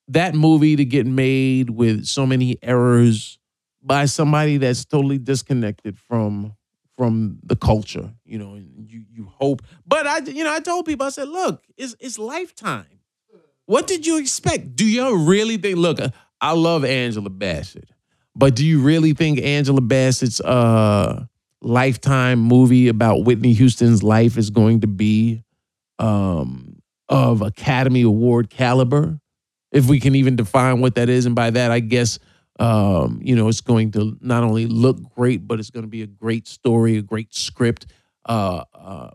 [0.07, 3.39] that movie to get made with so many errors
[3.81, 6.55] by somebody that's totally disconnected from
[7.01, 9.63] from the culture, you know, and you you hope.
[9.87, 12.99] But I you know, I told people I said, "Look, it's it's lifetime.
[13.65, 14.75] What did you expect?
[14.75, 15.97] Do you really think look,
[16.39, 17.89] I love Angela Bassett.
[18.35, 21.25] But do you really think Angela Bassett's uh
[21.63, 25.43] lifetime movie about Whitney Houston's life is going to be
[25.97, 29.19] um, of Academy Award caliber,
[29.71, 31.25] if we can even define what that is.
[31.25, 32.19] And by that, I guess,
[32.59, 36.01] um, you know, it's going to not only look great, but it's going to be
[36.01, 37.87] a great story, a great script
[38.27, 39.11] uh, uh,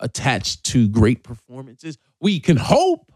[0.00, 1.98] attached to great performances.
[2.20, 3.12] We can hope,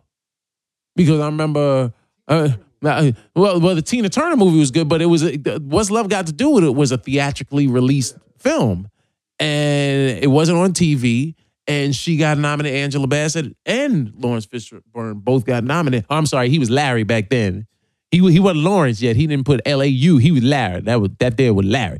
[0.96, 1.92] because I remember.
[2.28, 2.50] Uh,
[2.82, 3.12] well,
[3.60, 5.22] well, the Tina Turner movie was good, but it was
[5.60, 8.88] what's love got to do with it was a theatrically released film,
[9.38, 11.34] and it wasn't on TV
[11.70, 12.78] and she got nominated.
[12.78, 16.04] Angela Bassett and Laurence Fishburne both got nominated.
[16.10, 17.66] I'm sorry, he was Larry back then.
[18.10, 19.16] He he wasn't Laurence yet.
[19.16, 20.18] He didn't put L A U.
[20.18, 20.80] He was Larry.
[20.80, 21.98] That was that there was Larry.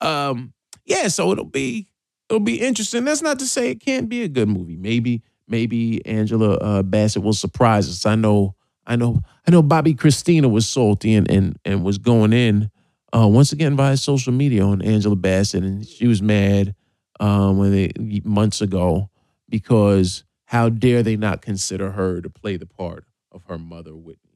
[0.00, 0.52] Um,
[0.84, 1.88] yeah, so it'll be
[2.28, 3.04] it'll be interesting.
[3.04, 4.76] That's not to say it can't be a good movie.
[4.76, 8.04] Maybe maybe Angela uh, Bassett will surprise us.
[8.06, 8.56] I know
[8.86, 12.70] I know I know Bobbi Kristina was salty and and and was going in
[13.14, 16.74] uh, once again via social media on Angela Bassett, and she was mad
[17.20, 17.92] um, when they
[18.24, 19.10] months ago
[19.48, 24.31] because how dare they not consider her to play the part of her mother, Whitney?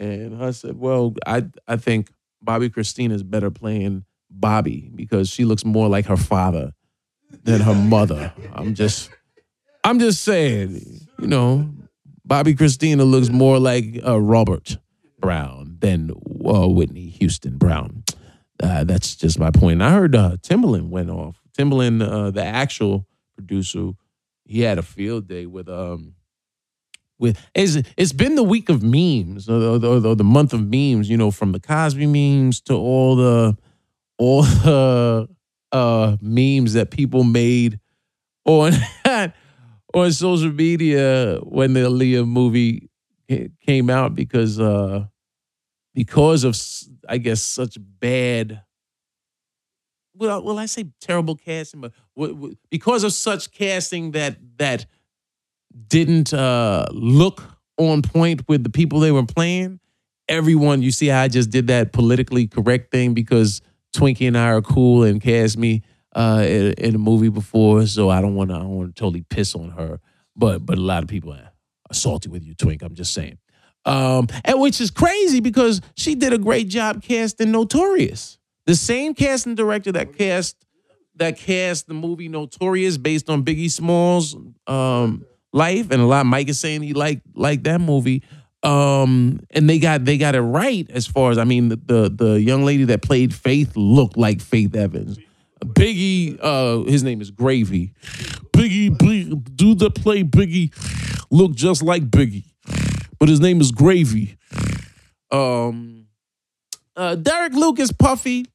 [0.00, 2.10] And I said, well, I I think
[2.44, 6.72] Bobbi Kristina is better playing Bobby because she looks more like her father
[7.44, 8.32] than her mother.
[8.52, 9.10] I'm just
[9.84, 11.68] I'm just saying, you know,
[12.26, 14.78] Bobbi Kristina looks more like uh, Robert
[15.18, 18.02] Brown than uh, Whitney Houston Brown.
[18.62, 19.74] Uh, that's just my point.
[19.74, 21.40] And I heard uh, Timbaland went off.
[21.58, 23.92] Timbaland, uh, the actual producer
[24.44, 26.14] he had a field day with um
[27.20, 31.08] with it's, it's been the week of memes or, or, or, the month of memes
[31.08, 33.56] you know from the cosby memes to all the
[34.18, 35.28] all the
[35.70, 37.78] uh memes that people made
[38.44, 38.72] on
[39.94, 42.90] on social media when the Aaliyah movie
[43.64, 45.04] came out because uh
[45.94, 46.56] because of
[47.08, 48.62] I guess such bad
[50.20, 51.92] well, will I say terrible casting, but
[52.68, 54.84] because of such casting that that
[55.88, 57.42] didn't uh, look
[57.76, 59.80] on point with the people they were playing.
[60.28, 63.62] Everyone, you see how I just did that politically correct thing because
[63.94, 65.82] Twinkie and I are cool and cast me
[66.14, 68.56] uh, in, in, a movie before, so I don't want to.
[68.56, 70.00] I want to totally piss on her,
[70.36, 71.50] but but a lot of people are
[71.92, 72.82] salty with you, Twink.
[72.82, 73.38] I'm just saying,
[73.84, 78.38] um, and which is crazy because she did a great job casting Notorious.
[78.66, 80.56] The same casting director that cast
[81.16, 86.48] that cast the movie Notorious based on Biggie Smalls' um, life, and a lot Mike
[86.48, 88.22] is saying he liked liked that movie.
[88.62, 92.10] Um, and they got they got it right as far as I mean the, the
[92.10, 95.18] the young lady that played Faith looked like Faith Evans.
[95.64, 97.92] Biggie, uh, his name is Gravy.
[98.52, 100.72] Biggie, Biggie, dude that played Biggie
[101.30, 102.44] looked just like Biggie,
[103.18, 104.36] but his name is Gravy.
[105.30, 106.06] Um,
[106.96, 108.46] uh, Derek Lucas Puffy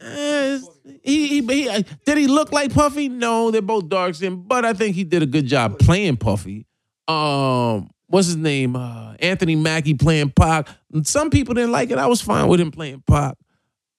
[0.00, 0.60] he,
[1.02, 3.08] he, he, did he look like Puffy?
[3.08, 6.66] No, they're both dark skinned, but I think he did a good job playing Puffy.
[7.08, 8.76] Um, what's his name?
[8.76, 10.68] Uh, Anthony Mackie playing Pac.
[11.02, 11.98] Some people didn't like it.
[11.98, 13.36] I was fine with him playing Pac,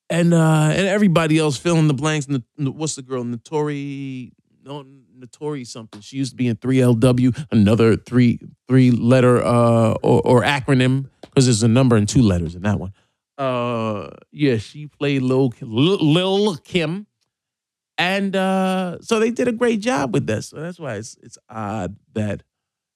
[0.09, 2.27] and uh, and everybody else filling the blanks.
[2.57, 3.23] What's the girl?
[3.23, 4.31] Naturi,
[4.63, 4.85] no,
[5.17, 6.01] Naturi something.
[6.01, 11.45] She used to be in 3LW, another three three letter uh or, or acronym because
[11.45, 12.93] there's a number and two letters in that one.
[13.37, 17.07] Uh, yeah, she played Lil, Lil Kim,
[17.97, 20.49] and uh, so they did a great job with this.
[20.49, 22.43] So that's why it's it's odd that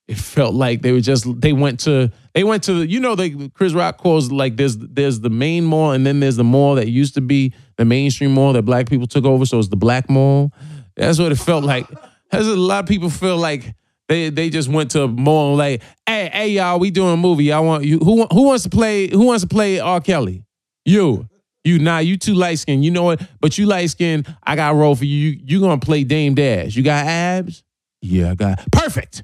[0.07, 3.49] it felt like they were just they went to they went to you know they
[3.49, 6.87] Chris Rock calls like there's there's the main mall and then there's the mall that
[6.89, 9.45] used to be the mainstream mall that black people took over.
[9.45, 10.51] So it's the black mall.
[10.95, 11.87] That's what it felt like.
[12.31, 13.73] As a lot of people feel like
[14.09, 17.53] they they just went to mall like, hey, hey, y'all, we doing a movie.
[17.53, 17.99] I want you.
[17.99, 19.07] Who who wants to play?
[19.07, 20.01] Who wants to play R.
[20.01, 20.43] Kelly?
[20.83, 21.29] You.
[21.63, 22.83] You nah, you too light skinned.
[22.83, 23.21] You know what?
[23.39, 24.33] But you light skinned.
[24.43, 25.15] I got a role for you.
[25.15, 26.75] You you gonna play Dame Dash.
[26.75, 27.63] You got abs?
[28.01, 29.23] Yeah, I got perfect.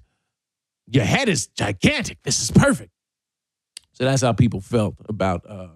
[0.87, 2.19] Your head is gigantic.
[2.23, 2.91] This is perfect.
[3.93, 5.69] So that's how people felt about uh,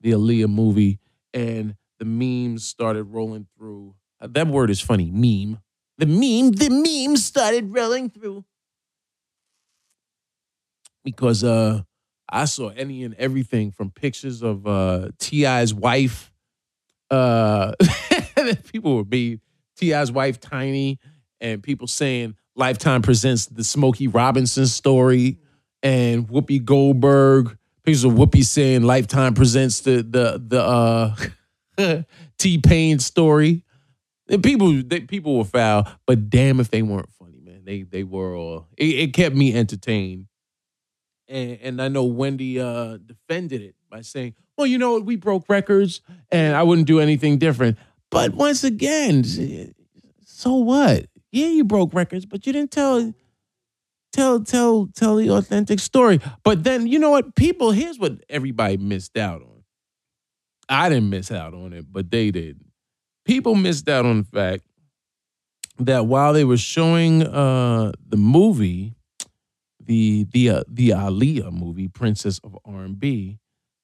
[0.00, 0.98] the Aaliyah movie,
[1.32, 3.94] and the memes started rolling through.
[4.20, 5.60] Uh, that word is funny, meme.
[6.00, 8.42] The meme, the meme started rolling through
[11.04, 11.82] because uh,
[12.26, 16.32] I saw any and everything from pictures of uh, T.I.'s wife.
[17.10, 17.74] Uh,
[18.72, 19.40] people would be
[19.76, 20.98] T.I.'s wife tiny,
[21.38, 25.36] and people saying Lifetime presents the Smokey Robinson story,
[25.82, 27.58] and Whoopi Goldberg.
[27.84, 32.04] Pictures of Whoopi saying Lifetime presents the the the uh,
[32.38, 33.64] T Pain story.
[34.30, 37.62] And people they, people were foul, but damn if they weren't funny, man.
[37.64, 38.68] They they were all.
[38.76, 40.26] It, it kept me entertained
[41.30, 45.48] and, and I know Wendy uh, defended it by saying, "Well, you know, we broke
[45.48, 46.00] records,
[46.30, 47.78] and I wouldn't do anything different."
[48.10, 49.24] But once again,
[50.24, 51.06] so what?
[51.30, 53.14] Yeah, you broke records, but you didn't tell
[54.12, 56.20] tell tell tell the authentic story.
[56.42, 57.36] But then you know what?
[57.36, 59.62] People, here's what everybody missed out on.
[60.68, 62.60] I didn't miss out on it, but they did.
[63.30, 64.64] People missed out on the fact
[65.78, 68.96] that while they were showing uh, the movie,
[69.78, 73.38] the the uh, the Aaliyah movie, Princess of R&B,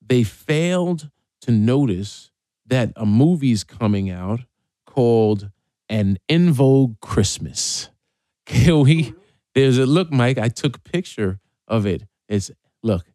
[0.05, 1.11] they failed
[1.43, 2.33] to notice
[2.67, 4.41] that a movie's coming out
[4.85, 5.53] called
[5.89, 7.91] An En Vogue Christmas.
[8.47, 9.15] Can we?
[9.55, 10.39] There's a look, Mike.
[10.39, 11.39] I took a picture
[11.69, 12.03] of it.
[12.29, 12.51] It's
[12.83, 13.07] look,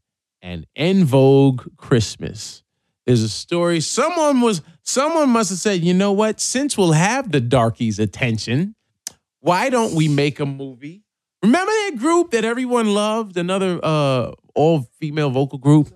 [0.42, 2.64] an En Vogue Christmas.
[3.06, 3.80] There's a story.
[3.80, 6.40] Someone was someone must have said, you know what?
[6.40, 8.76] Since we'll have the darkies' attention,
[9.40, 11.04] why don't we make a movie
[11.44, 13.36] Remember that group that everyone loved?
[13.36, 15.90] Another uh, all female vocal group.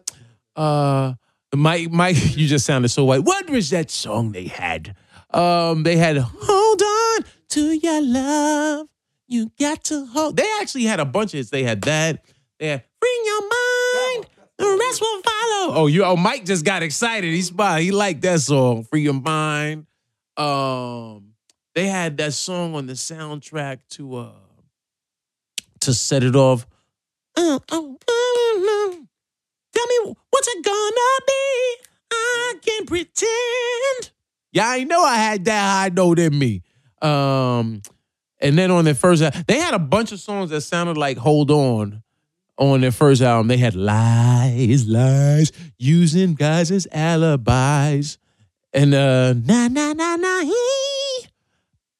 [0.55, 1.13] Uh,
[1.53, 3.23] Mike, Mike, you just sounded so white.
[3.23, 4.95] What was that song they had?
[5.31, 8.87] Um, they had "Hold On to Your Love."
[9.27, 10.37] You got to hold.
[10.37, 11.49] They actually had a bunch of hits.
[11.49, 12.25] They had that.
[12.59, 13.64] They had "Bring Your Mind."
[14.57, 15.75] The rest will follow.
[15.75, 16.03] Oh, you.
[16.05, 17.33] Oh, Mike just got excited.
[17.33, 17.81] He smiled.
[17.81, 18.83] He liked that song.
[18.83, 19.85] Free your mind.
[20.37, 21.33] Um,
[21.73, 24.31] they had that song on the soundtrack to uh
[25.81, 26.65] to set it off.
[27.37, 28.95] Uh, oh, uh,
[29.73, 31.75] tell me what's it gonna be?
[32.11, 34.11] I can't pretend.
[34.51, 36.63] Yeah, I know I had that high note in me.
[37.01, 37.81] Um,
[38.39, 41.51] and then on their first, they had a bunch of songs that sounded like "Hold
[41.51, 42.03] On."
[42.57, 48.17] On their first album, they had lies, lies, using guys as alibis,
[48.71, 50.41] and uh, na na na na,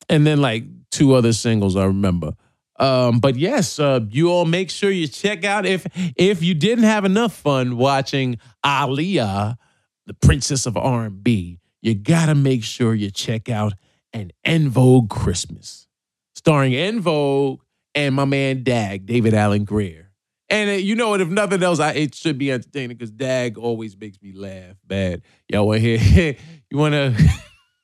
[0.08, 2.36] and then like two other singles I remember.
[2.78, 5.86] Um, but yes, uh, you all make sure you check out if
[6.16, 9.58] if you didn't have enough fun watching Aaliyah,
[10.06, 13.74] the Princess of R&B, you gotta make sure you check out
[14.14, 15.88] an En Vogue Christmas,
[16.34, 17.60] starring En Vogue
[17.94, 20.05] and my man Dag, David Alan Grier.
[20.50, 21.22] And uh, you know what?
[21.22, 25.24] If nothing else, I, it should be entertaining because Dag always makes me laugh bad.
[25.50, 26.36] Y'all want hear?
[26.70, 27.16] you want to?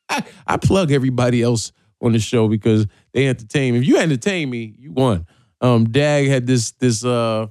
[0.48, 3.80] I plug everybody else on the show because they entertain me.
[3.80, 5.26] If you entertain me, you won.
[5.62, 7.48] Um, Dag had this this uh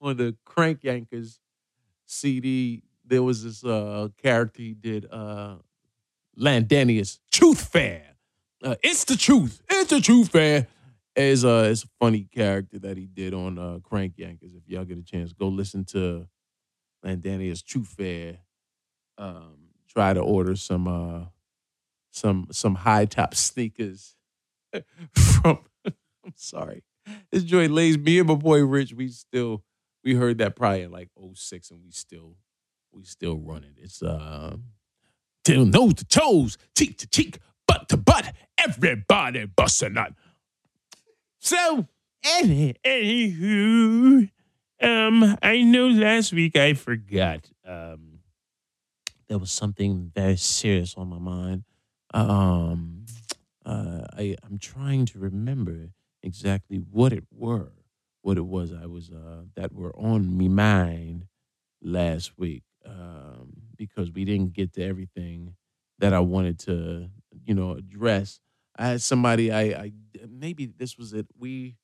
[0.00, 1.38] on the Crank Yankers
[2.06, 2.82] CD.
[3.04, 5.56] There was this uh character he did uh
[6.38, 8.10] Landanius Truth Fair.
[8.62, 9.62] Uh, it's the truth.
[9.70, 10.66] It's the truth fair.
[11.16, 14.56] Is uh it's a funny character that he did on uh Crank Yankers.
[14.56, 16.26] If y'all get a chance, go listen to
[17.04, 18.38] Landanius True Fair.
[19.18, 21.24] Um, try to order some uh
[22.12, 24.16] some some high top sneakers
[25.14, 26.84] from I'm sorry.
[27.32, 29.64] This joint lays me and my boy Rich, we still
[30.04, 32.36] we heard that probably in like 06 and we still
[32.92, 33.74] we still run it.
[33.76, 34.56] It's uh
[35.44, 40.12] till nose to toes, cheek to cheek, butt to butt, everybody busting nut.
[41.40, 41.88] So
[42.22, 44.30] any anywho,
[44.82, 47.50] um, I know last week I forgot.
[47.66, 48.20] Um
[49.28, 51.62] there was something very serious on my mind.
[52.12, 53.06] Um,
[53.64, 55.90] uh, I, I'm trying to remember
[56.22, 57.70] exactly what it were,
[58.22, 61.26] what it was I was uh, that were on me mind
[61.80, 65.54] last week um, because we didn't get to everything
[66.00, 67.08] that I wanted to,
[67.44, 68.40] you know, address.
[68.80, 69.92] I had somebody I, I
[70.28, 71.26] maybe this was it.
[71.38, 71.76] We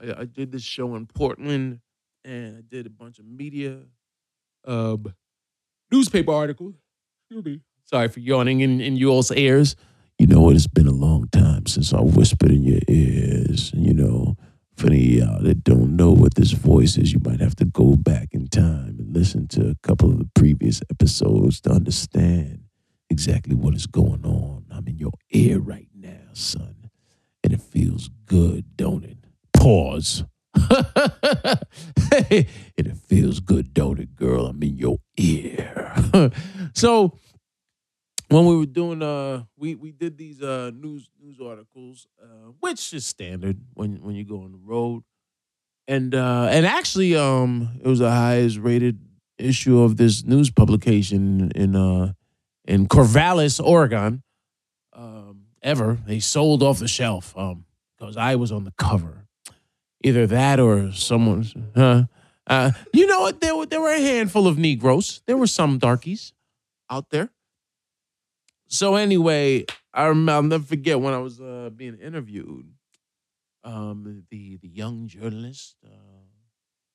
[0.00, 1.80] I, I did this show in Portland
[2.24, 3.80] and I did a bunch of media
[4.64, 5.12] um,
[5.90, 6.74] newspaper articles.
[7.84, 9.76] Sorry for yawning in, in you all's ears.
[10.18, 13.72] You know, it has been a long time since I whispered in your ears.
[13.74, 14.36] You know,
[14.76, 17.96] for any y'all that don't know what this voice is, you might have to go
[17.96, 22.64] back in time and listen to a couple of the previous episodes to understand
[23.10, 24.64] exactly what is going on.
[24.70, 26.90] I'm in your ear right now, son.
[27.42, 29.18] And it feels good, don't it?
[29.56, 30.24] Pause.
[30.54, 34.46] and it feels good, don't it, girl?
[34.46, 35.94] I'm in your ear.
[36.74, 37.18] so
[38.28, 42.92] when we were doing uh we we did these uh news news articles, uh, which
[42.92, 45.04] is standard when when you go on the road.
[45.88, 48.98] And uh and actually um it was the highest rated
[49.38, 52.12] issue of this news publication in uh
[52.66, 54.24] in Corvallis, Oregon,
[54.96, 55.25] um,
[55.66, 55.98] ever.
[56.06, 57.66] They sold off the shelf um
[57.98, 59.26] because I was on the cover.
[60.04, 61.54] Either that or someone's?
[62.48, 63.40] Uh, you know what?
[63.40, 65.20] There were there were a handful of Negroes.
[65.26, 66.32] There were some darkies
[66.88, 67.30] out there.
[68.68, 72.72] So anyway, I remember, I'll never forget when I was uh, being interviewed.
[73.64, 76.24] Um, the the young journalist uh,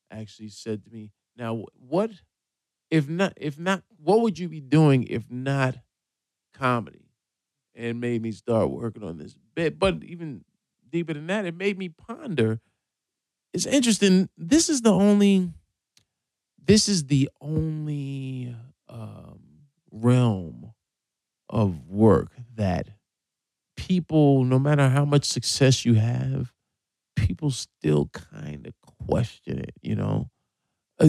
[0.10, 2.12] actually said to me, "Now, what
[2.90, 5.76] if not if not what would you be doing if not
[6.54, 7.11] comedy?"
[7.74, 9.80] And made me start working on this bit.
[9.80, 10.44] But even
[10.90, 12.60] deeper than that, it made me ponder.
[13.54, 14.30] It's interesting.
[14.38, 15.50] This is the only.
[16.64, 18.56] This is the only
[18.88, 19.40] um,
[19.92, 20.74] realm
[21.50, 22.88] of work that
[23.76, 26.54] people, no matter how much success you have,
[27.16, 28.74] people still kind of
[29.08, 30.30] question it, you know.
[31.00, 31.08] Uh,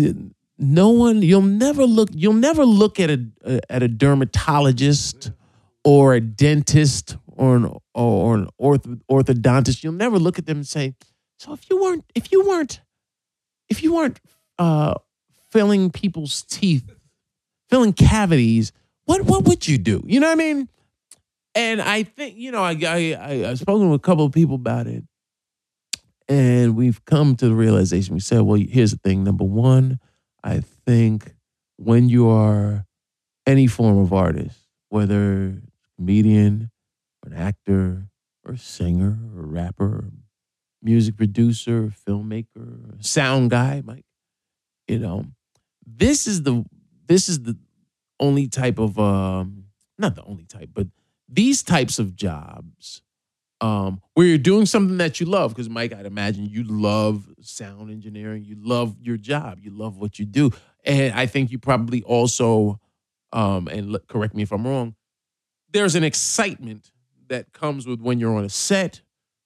[0.58, 5.32] no one, you'll never look, you'll never look at a, at a dermatologist
[5.84, 9.82] or a dentist or an or an ortho, orthodontist.
[9.82, 10.94] You'll never look at them and say,
[11.38, 12.80] "So if you weren't, if you weren't,
[13.68, 14.20] if you weren't
[14.58, 14.94] uh,
[15.50, 16.90] filling people's teeth,
[17.68, 18.72] filling cavities,
[19.04, 20.02] what what would you do?
[20.06, 20.68] You know what I mean?
[21.54, 24.54] And I think you know I I, I have spoken with a couple of people
[24.54, 25.04] about it,
[26.28, 28.14] and we've come to the realization.
[28.14, 29.24] We said, well, here's the thing.
[29.24, 29.98] Number one,
[30.42, 31.34] I think
[31.76, 32.86] when you are
[33.46, 34.58] any form of artist,
[34.88, 35.60] whether
[36.02, 36.70] comedian,
[37.24, 38.08] or an actor,
[38.44, 40.10] or singer, or rapper, or
[40.82, 44.04] music producer, filmmaker, sound guy, Mike,
[44.88, 45.24] you know,
[45.86, 46.64] this is the
[47.06, 47.56] this is the
[48.18, 50.88] only type of um not the only type, but
[51.28, 53.02] these types of jobs
[53.60, 57.90] um where you're doing something that you love because Mike I'd imagine you love sound
[57.90, 60.50] engineering, you love your job, you love what you do.
[60.84, 62.80] And I think you probably also
[63.32, 64.96] um and correct me if I'm wrong,
[65.72, 66.90] there's an excitement
[67.28, 69.00] that comes with when you're on a set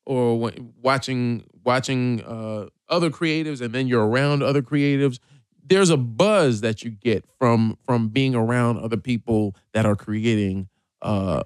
[0.05, 0.51] or
[0.83, 5.18] watching watching uh other creatives and then you're around other creatives.
[5.64, 10.68] There's a buzz that you get from from being around other people that are creating
[11.03, 11.43] uh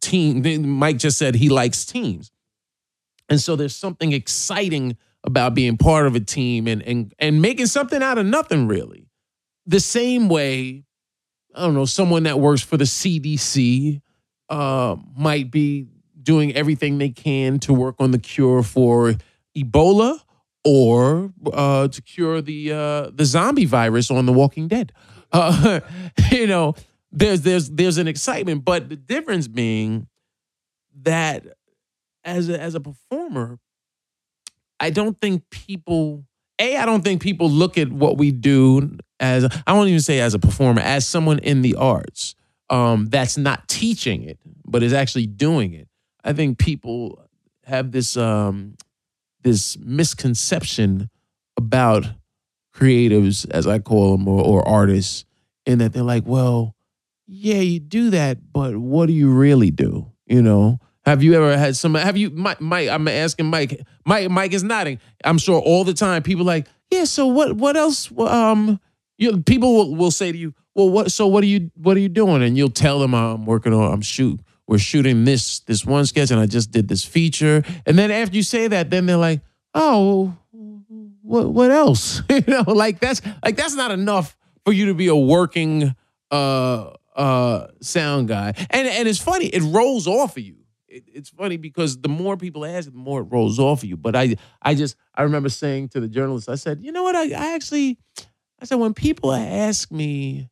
[0.00, 2.30] team mike just said he likes teams.
[3.28, 7.66] And so there's something exciting about being part of a team and and and making
[7.66, 9.08] something out of nothing really.
[9.66, 10.84] The same way
[11.54, 14.00] i don't know someone that works for the cdc
[14.50, 15.86] uh, might be
[16.22, 19.14] doing everything they can to work on the cure for
[19.56, 20.20] ebola
[20.64, 24.92] or uh, to cure the uh, the zombie virus on The Walking Dead.
[25.32, 25.80] Uh,
[26.30, 26.74] you know,
[27.12, 30.08] there's there's there's an excitement, but the difference being
[31.02, 31.44] that
[32.24, 33.58] as a, as a performer,
[34.80, 36.24] I don't think people.
[36.60, 40.20] A, I don't think people look at what we do as I won't even say
[40.20, 42.34] as a performer, as someone in the arts
[42.70, 45.88] um, that's not teaching it, but is actually doing it.
[46.24, 47.20] I think people
[47.64, 48.76] have this um,
[49.42, 51.10] this misconception
[51.56, 52.06] about
[52.74, 55.24] creatives, as I call them, or, or artists,
[55.66, 56.74] in that they're like, well,
[57.26, 60.10] yeah, you do that, but what do you really do?
[60.26, 61.94] You know, have you ever had some?
[61.94, 62.60] Have you, Mike?
[62.60, 63.80] Mike I'm asking Mike.
[64.06, 64.98] Mike, Mike is nodding.
[65.24, 67.04] I'm sure all the time people like, yeah.
[67.04, 67.54] So what?
[67.56, 68.10] What else?
[68.18, 68.80] Um,
[69.16, 71.12] you people will, will say to you, well, what?
[71.12, 71.70] So what are you?
[71.74, 72.42] What are you doing?
[72.42, 73.92] And you'll tell them I'm working on.
[73.92, 77.62] I'm shoot we're shooting this this one sketch and I just did this feature.
[77.86, 79.40] And then after you say that, then they're like,
[79.74, 80.36] oh,
[81.22, 82.22] what what else?
[82.30, 85.94] you know, like that's like that's not enough for you to be a working
[86.30, 88.54] uh uh sound guy.
[88.70, 90.56] And and it's funny, it rolls off of you.
[90.88, 93.96] It, it's funny because the more people ask, the more it rolls off of you.
[93.96, 97.16] But I I just I remember saying to the journalist, I said, you know what?
[97.16, 97.98] I, I actually
[98.64, 100.48] I said when people ask me,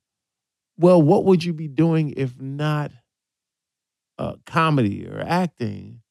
[0.76, 2.92] well, what would you be doing if not
[4.18, 6.02] uh, comedy or acting,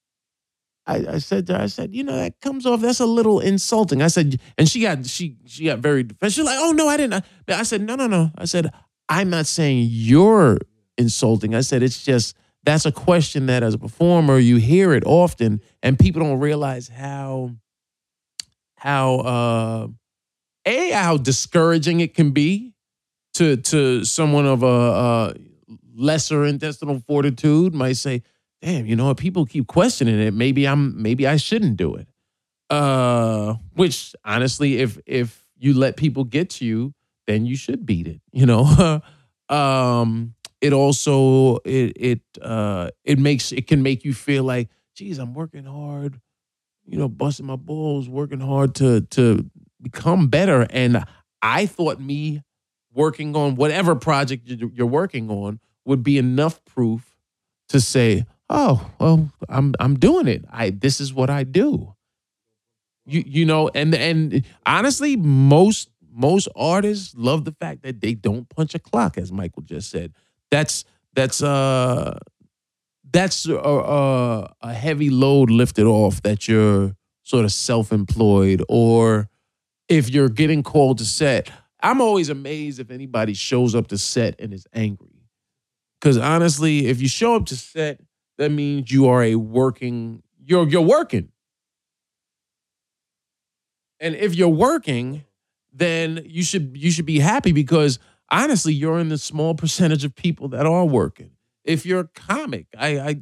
[0.88, 3.40] I, I, said to her, I said, you know, that comes off, that's a little
[3.40, 4.02] insulting.
[4.02, 6.38] I said, and she got she she got very defensive.
[6.38, 7.24] She's like, oh no, I didn't.
[7.48, 8.32] I said, no, no, no.
[8.36, 8.72] I said,
[9.08, 10.58] I'm not saying you're
[10.98, 11.54] insulting.
[11.54, 15.62] I said, it's just that's a question that as a performer, you hear it often,
[15.84, 17.52] and people don't realize how
[18.76, 19.88] how uh
[20.66, 22.74] a how discouraging it can be
[23.36, 25.34] to to someone of a, a
[25.96, 28.24] lesser intestinal fortitude might say,
[28.62, 29.18] damn, you know what?
[29.18, 30.34] People keep questioning it.
[30.34, 32.08] Maybe I'm maybe I shouldn't do it.
[32.70, 36.94] Uh, which honestly, if if you let people get to you,
[37.28, 38.22] then you should beat it.
[38.32, 39.02] You know.
[39.50, 45.18] um, it also it it uh it makes it can make you feel like, geez,
[45.18, 46.22] I'm working hard,
[46.86, 49.50] you know, busting my balls, working hard to to
[49.82, 50.68] become better.
[50.70, 51.04] And
[51.42, 52.44] I thought me
[52.94, 57.18] working on whatever project you're working on would be enough proof
[57.70, 60.46] to say, "Oh, well, I'm I'm doing it.
[60.52, 61.96] I this is what I do."
[63.06, 68.48] You you know, and and honestly, most most artists love the fact that they don't
[68.50, 70.14] punch a clock, as Michael just said.
[70.50, 72.20] That's that's uh
[73.12, 79.30] that's a, a, a heavy load lifted off that you're sort of self-employed or
[79.92, 84.40] if you're getting called to set I'm always amazed if anybody shows up to set
[84.40, 85.08] and is angry.
[86.00, 88.02] Because honestly, if you show up to set,
[88.38, 91.30] that means you are a working, you're you're working.
[94.00, 95.26] And if you're working,
[95.72, 100.16] then you should you should be happy because honestly, you're in the small percentage of
[100.16, 101.32] people that are working.
[101.64, 103.22] If you're a comic, I I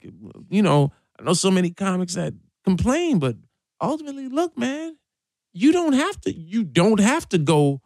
[0.50, 3.36] you know, I know so many comics that complain, but
[3.82, 4.96] ultimately, look, man,
[5.54, 7.82] you don't have to you don't have to go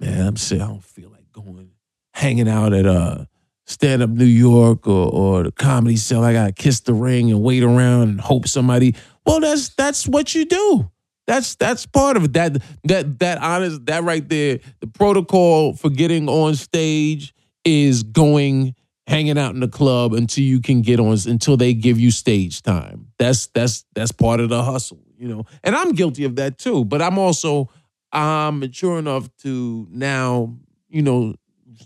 [0.00, 1.70] man, I'm saying I don't feel like going
[2.14, 3.24] hanging out at uh
[3.66, 6.24] stand up New York or or the comedy cell.
[6.24, 8.94] I gotta kiss the ring and wait around and hope somebody.
[9.24, 10.90] Well, that's that's what you do.
[11.26, 12.32] That's that's part of it.
[12.32, 14.60] That that that honest that right there.
[14.80, 17.34] The protocol for getting on stage
[17.64, 18.74] is going
[19.06, 22.62] hanging out in the club until you can get on until they give you stage
[22.62, 23.08] time.
[23.18, 25.46] That's that's that's part of the hustle, you know.
[25.62, 26.84] And I'm guilty of that too.
[26.84, 27.70] But I'm also
[28.12, 30.56] I'm mature enough to now,
[30.88, 31.36] you know,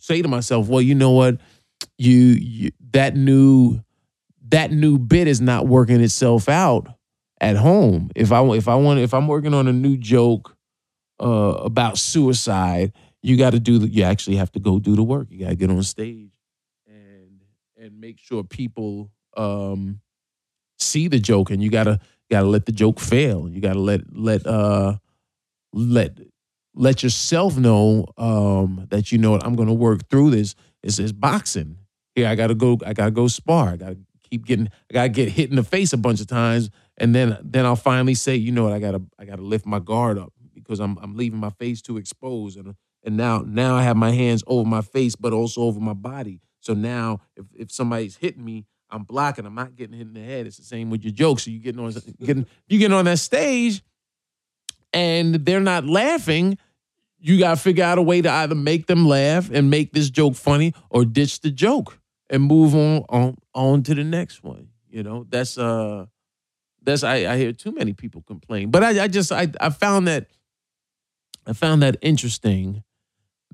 [0.00, 1.38] say to myself, well, you know what,
[1.98, 3.80] you, you that new
[4.48, 6.88] that new bit is not working itself out
[7.40, 8.10] at home.
[8.16, 10.56] If I if I want if I'm working on a new joke
[11.20, 15.02] uh, about suicide, you got to do the, you actually have to go do the
[15.02, 15.28] work.
[15.30, 16.30] You got to get on stage
[16.86, 17.42] and
[17.76, 20.00] and make sure people um,
[20.78, 21.70] see the joke, and you
[22.30, 23.48] gotta gotta let the joke fail.
[23.48, 24.98] You gotta let let uh
[25.72, 26.18] let
[26.76, 30.54] let yourself know um, that you know what I'm to work through this.
[30.82, 31.78] Is is boxing?
[32.14, 32.78] Here, I got to go.
[32.86, 33.70] I got to go spar.
[33.70, 33.98] I got to
[34.30, 34.68] keep getting.
[34.90, 37.66] I got to get hit in the face a bunch of times, and then then
[37.66, 38.72] I'll finally say, you know what?
[38.72, 41.50] I got to I got to lift my guard up because I'm I'm leaving my
[41.50, 45.32] face too exposed, and and now now I have my hands over my face, but
[45.32, 46.40] also over my body.
[46.60, 48.66] So now if if somebody's hitting me,
[48.96, 49.46] I'm blocking.
[49.46, 50.46] I'm not getting hit in the head.
[50.46, 51.44] It's the same with your jokes.
[51.44, 53.82] So you getting on getting you getting on that stage
[54.92, 56.56] and they're not laughing,
[57.18, 60.08] you got to figure out a way to either make them laugh and make this
[60.08, 61.98] joke funny or ditch the joke
[62.30, 64.68] and move on on on to the next one.
[64.88, 66.06] You know, that's uh
[66.82, 68.70] that's I, I hear too many people complain.
[68.70, 70.28] But I, I just I I found that
[71.46, 72.82] I found that interesting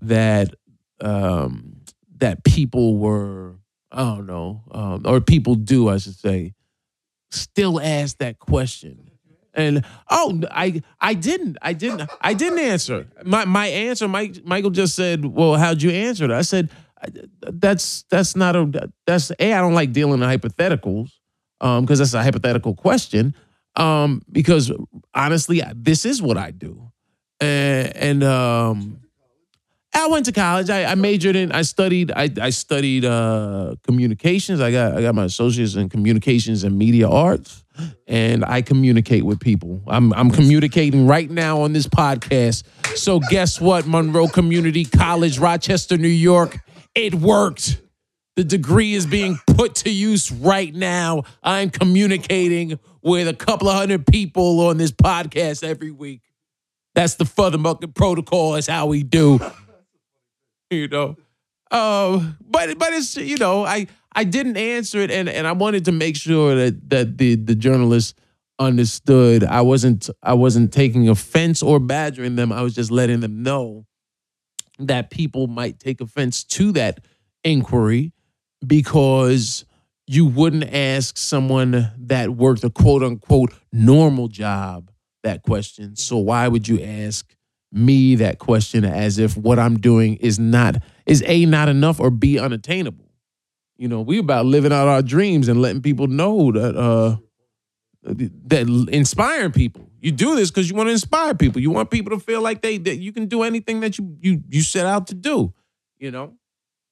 [0.00, 0.54] that
[1.00, 1.80] um
[2.18, 3.56] that people were
[3.92, 6.54] I don't know, um, or people do, I should say,
[7.30, 9.10] still ask that question
[9.54, 13.06] and oh, I I didn't I didn't I didn't answer.
[13.24, 16.70] My my answer, Mike Michael just said, "Well, how'd you answer it?" I said,
[17.40, 21.10] "That's that's not a that's a I don't like dealing in hypotheticals
[21.60, 23.34] um because that's a hypothetical question
[23.76, 24.70] um because
[25.14, 26.90] honestly this is what I do
[27.40, 29.01] and, and um
[29.94, 30.70] I went to college.
[30.70, 31.52] I, I majored in.
[31.52, 32.12] I studied.
[32.12, 34.60] I, I studied uh, communications.
[34.60, 34.96] I got.
[34.96, 37.62] I got my associates in communications and media arts,
[38.06, 39.82] and I communicate with people.
[39.86, 40.12] I'm.
[40.14, 42.64] I'm communicating right now on this podcast.
[42.96, 43.86] So guess what?
[43.86, 46.58] Monroe Community College, Rochester, New York.
[46.94, 47.80] It worked.
[48.36, 51.24] The degree is being put to use right now.
[51.42, 56.22] I'm communicating with a couple of hundred people on this podcast every week.
[56.94, 58.54] That's the further protocol.
[58.54, 59.38] Is how we do.
[60.72, 61.16] You know.
[61.70, 65.86] Um, but but it's you know I I didn't answer it and and I wanted
[65.86, 68.14] to make sure that that the the journalists
[68.58, 72.52] understood I wasn't I wasn't taking offense or badgering them.
[72.52, 73.86] I was just letting them know
[74.78, 77.00] that people might take offense to that
[77.44, 78.12] inquiry
[78.66, 79.64] because
[80.06, 84.90] you wouldn't ask someone that worked a quote unquote normal job
[85.22, 85.96] that question.
[85.96, 87.34] So why would you ask
[87.72, 92.10] me that question as if what I'm doing is not is a not enough or
[92.10, 93.10] b unattainable.
[93.76, 97.16] You know, we about living out our dreams and letting people know that uh
[98.04, 99.88] that inspiring people.
[100.00, 101.60] You do this because you want to inspire people.
[101.60, 104.42] You want people to feel like they that you can do anything that you you
[104.48, 105.52] you set out to do.
[105.98, 106.34] You know,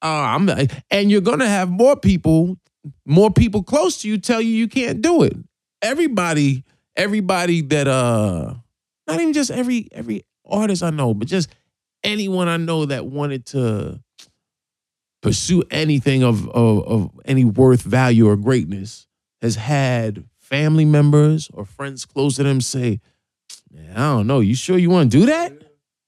[0.02, 0.48] uh, I'm
[0.90, 2.56] and you're gonna have more people,
[3.04, 5.36] more people close to you tell you you can't do it.
[5.82, 6.64] Everybody,
[6.96, 8.54] everybody that uh,
[9.06, 11.50] not even just every every artist I know, but just
[12.02, 14.00] anyone I know that wanted to
[15.22, 19.06] pursue anything of, of, of any worth, value, or greatness
[19.42, 23.00] has had family members or friends close to them say,
[23.94, 24.40] I don't know.
[24.40, 25.52] You sure you want to do that?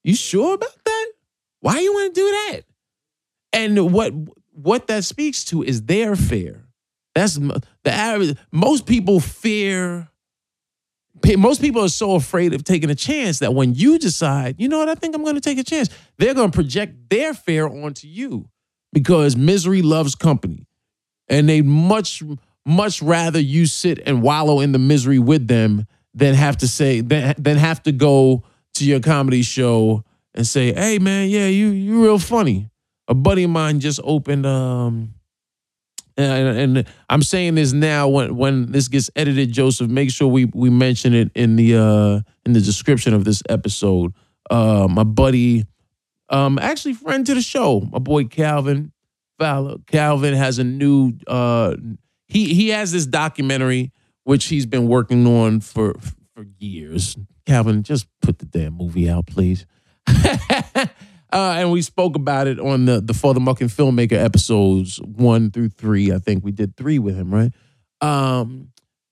[0.03, 1.11] You sure about that?
[1.61, 2.61] Why you want to do that?
[3.53, 4.13] And what
[4.51, 6.67] what that speaks to is their fear.
[7.15, 8.37] That's the average.
[8.51, 10.09] Most people fear.
[11.37, 14.79] Most people are so afraid of taking a chance that when you decide, you know
[14.79, 17.65] what, I think I'm going to take a chance, they're going to project their fear
[17.67, 18.49] onto you
[18.91, 20.67] because misery loves company.
[21.29, 22.21] And they much,
[22.65, 27.01] much rather you sit and wallow in the misery with them than have to say,
[27.01, 28.43] than, than have to go
[28.75, 30.03] to your comedy show
[30.33, 32.69] and say, hey man, yeah, you you real funny.
[33.07, 35.12] A buddy of mine just opened um
[36.17, 40.45] and, and, I'm saying this now when when this gets edited, Joseph, make sure we
[40.45, 44.13] we mention it in the uh in the description of this episode.
[44.49, 45.65] Uh my buddy
[46.29, 48.91] um, actually friend to the show, my boy Calvan
[49.37, 49.75] Fowler.
[49.87, 51.75] Calvan has a new uh
[52.27, 53.91] he he has this documentary
[54.23, 55.93] which he's been working on for
[56.33, 57.17] for years.
[57.45, 59.65] Calvan, just put the damn movie out, please.
[61.33, 66.11] uh, and we spoke about it on the the FuthaMuckin' Filmmaker episodes one through three.
[66.13, 67.51] I think we did three with him, right?
[68.01, 68.69] Um,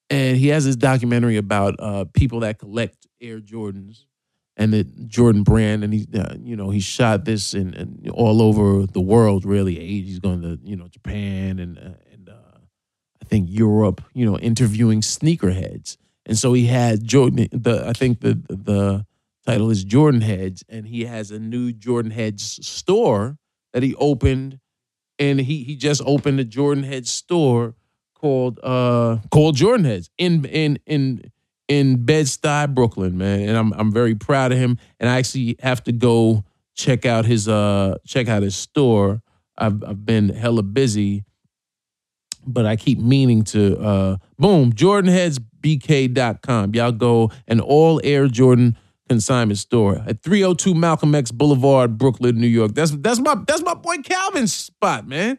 [0.10, 4.06] and he has this documentary about uh, people that collect Air Jordans
[4.56, 8.42] and the Jordan brand, and he, uh, you know, he shot this in, in, all
[8.42, 9.44] over the world.
[9.44, 12.60] Really, he's going to, you know, Japan and uh, and uh,
[13.22, 14.04] I think Europe.
[14.14, 15.98] You know, interviewing sneakerheads,
[16.28, 17.48] and so he had Jordan.
[17.52, 19.06] The I think the the
[19.46, 23.38] title is Jordan Heads, and he has a new Jordan Heads store
[23.74, 24.60] that he opened,
[25.20, 27.76] and he he just opened a Jordan Heads store
[28.16, 31.32] called uh called Jordan Heads in in in
[31.68, 33.48] in Bed Stuy, Brooklyn, man.
[33.48, 34.78] And I'm I'm very proud of him.
[35.00, 36.44] And I actually have to go
[36.76, 39.22] check out his uh check out his store.
[39.58, 41.24] I've I've been hella busy,
[42.46, 46.76] but I keep meaning to uh boom, JordanHeadsBK.com.
[46.76, 48.78] Y'all go and all Air Jordan
[49.12, 52.74] consignment store at 302 Malcolm X Boulevard, Brooklyn, New York.
[52.74, 55.38] That's that's my that's my boy Calvan's spot, man.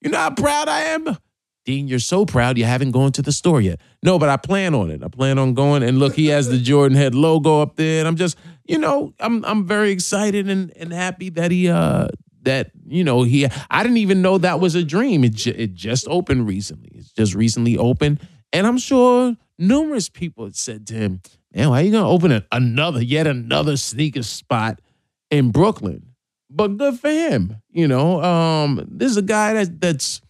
[0.00, 1.16] You know how proud I am?
[1.64, 3.80] Dean, you're so proud you haven't gone to the store yet.
[4.02, 5.04] No, but I plan on it.
[5.04, 5.84] I plan on going.
[5.84, 8.00] And look, he has the Jordan Head logo up there.
[8.00, 12.08] And I'm just, you know, I'm I'm very excited and, and happy that he uh
[12.42, 15.22] that you know he I didn't even know that was a dream.
[15.22, 16.90] It it just opened recently.
[16.94, 18.18] It's just recently opened,
[18.52, 21.22] and I'm sure numerous people said to him,
[21.54, 24.80] "Man, why are you gonna open a, another yet another sneaker spot
[25.30, 26.06] in Brooklyn?"
[26.50, 28.22] But good for him, you know.
[28.22, 30.20] Um, this is a guy that that's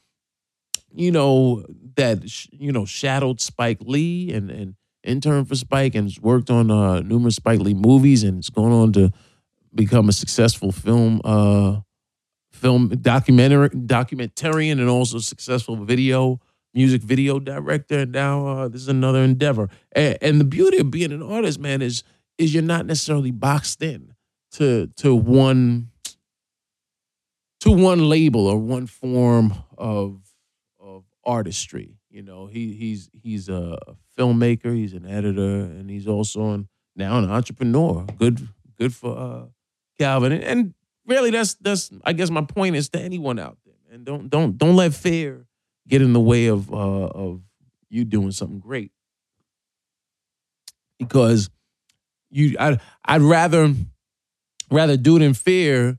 [0.94, 1.64] you know,
[1.96, 7.00] that you know shadowed Spike Lee and and interned for Spike and worked on uh,
[7.00, 9.10] numerous Spike Lee movies and it's gone on to
[9.74, 11.80] become a successful film uh,
[12.50, 16.40] film documentary documentarian and also successful video
[16.74, 18.00] music video director.
[18.00, 19.68] And now uh, this is another endeavor.
[19.92, 22.02] And, and the beauty of being an artist, man, is
[22.38, 24.14] is you're not necessarily boxed in
[24.52, 25.90] to to one
[27.60, 30.20] to one label or one form of
[30.80, 31.96] of artistry.
[32.10, 33.78] You know, he he's he's a
[34.18, 38.04] filmmaker, he's an editor, and he's also an, now an entrepreneur.
[38.18, 38.48] Good
[38.78, 39.46] good for uh,
[39.98, 40.32] Calvan.
[40.32, 40.74] And, and
[41.06, 44.58] really, that's that's I guess my point is to anyone out there, and don't don't
[44.58, 45.46] don't let fear
[45.89, 47.43] get in the way of uh, of
[47.89, 48.93] you doing something great
[50.99, 51.51] because
[52.30, 53.74] you I I'd rather
[54.70, 55.99] rather do it in fear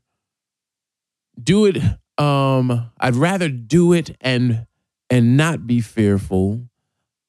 [1.41, 1.77] do it
[2.17, 4.65] um I'd rather do it and
[5.09, 6.67] and not be fearful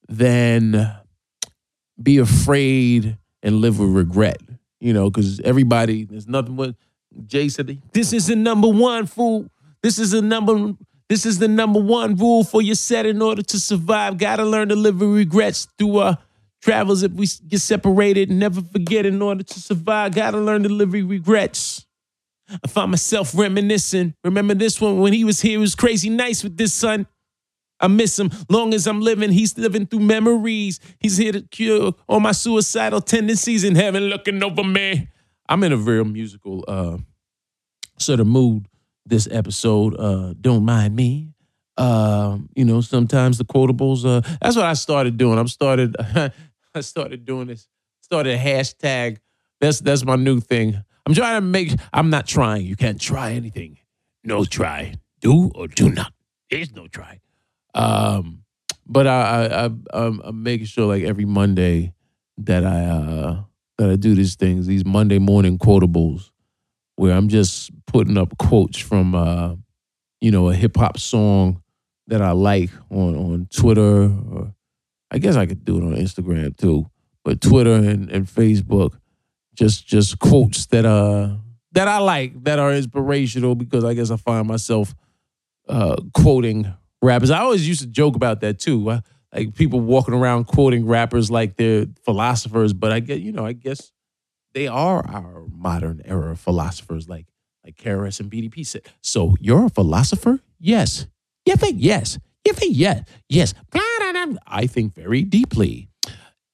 [0.07, 0.91] than
[2.01, 4.37] be afraid and live with regret.
[4.79, 6.75] You know, because everybody, there's nothing but
[7.25, 9.49] Jay said, this is the number one fool.
[9.81, 10.73] This is the number
[11.09, 14.17] this is the number one rule for your set in order to survive.
[14.17, 16.17] Gotta learn to live with regrets through our
[16.61, 18.31] travels if we get separated.
[18.31, 20.15] Never forget in order to survive.
[20.15, 21.85] Gotta learn to live with regrets.
[22.49, 24.15] I find myself reminiscing.
[24.23, 27.07] Remember this one when he was here, he was crazy nice with this son.
[27.79, 28.31] I miss him.
[28.49, 30.79] Long as I'm living, he's living through memories.
[30.99, 35.09] He's here to cure all my suicidal tendencies in heaven looking over me.
[35.47, 36.97] I'm in a real musical uh,
[37.99, 38.67] sort of mood
[39.05, 39.95] this episode.
[39.99, 41.33] Uh, don't mind me.
[41.77, 44.05] Uh, you know, sometimes the quotables.
[44.05, 45.37] Uh, that's what I started doing.
[45.37, 45.95] I'm started.
[46.75, 47.67] I started doing this.
[48.01, 49.17] Started hashtag.
[49.59, 50.81] That's that's my new thing.
[51.05, 51.73] I'm trying to make.
[51.93, 52.65] I'm not trying.
[52.65, 53.77] You can't try anything.
[54.23, 56.13] No try do or do not.
[56.49, 57.19] There's no try.
[57.73, 58.43] Um,
[58.85, 61.93] but I, I, I I'm, I'm making sure like every Monday
[62.37, 63.43] that I uh
[63.77, 66.29] that I do these things, these Monday morning quotables,
[66.95, 69.55] where I'm just putting up quotes from uh,
[70.21, 71.61] you know, a hip hop song
[72.07, 74.53] that I like on on Twitter or
[75.11, 76.89] I guess I could do it on Instagram too,
[77.23, 78.97] but Twitter and, and Facebook,
[79.53, 81.35] just just quotes that uh
[81.73, 84.95] that I like that are inspirational because I guess I find myself
[85.67, 87.31] uh quoting rappers.
[87.31, 88.89] I always used to joke about that too.
[88.89, 89.01] I,
[89.33, 93.53] like people walking around quoting rappers like they're philosophers, but I get you know I
[93.53, 93.91] guess
[94.55, 97.27] they are our modern era philosophers, like
[97.63, 98.83] like KRS and BDP said.
[99.01, 100.39] So you're a philosopher?
[100.59, 101.07] Yes.
[101.45, 102.17] You think yes?
[102.45, 103.03] You think yes?
[103.27, 103.53] Yes.
[104.47, 105.89] I think very deeply.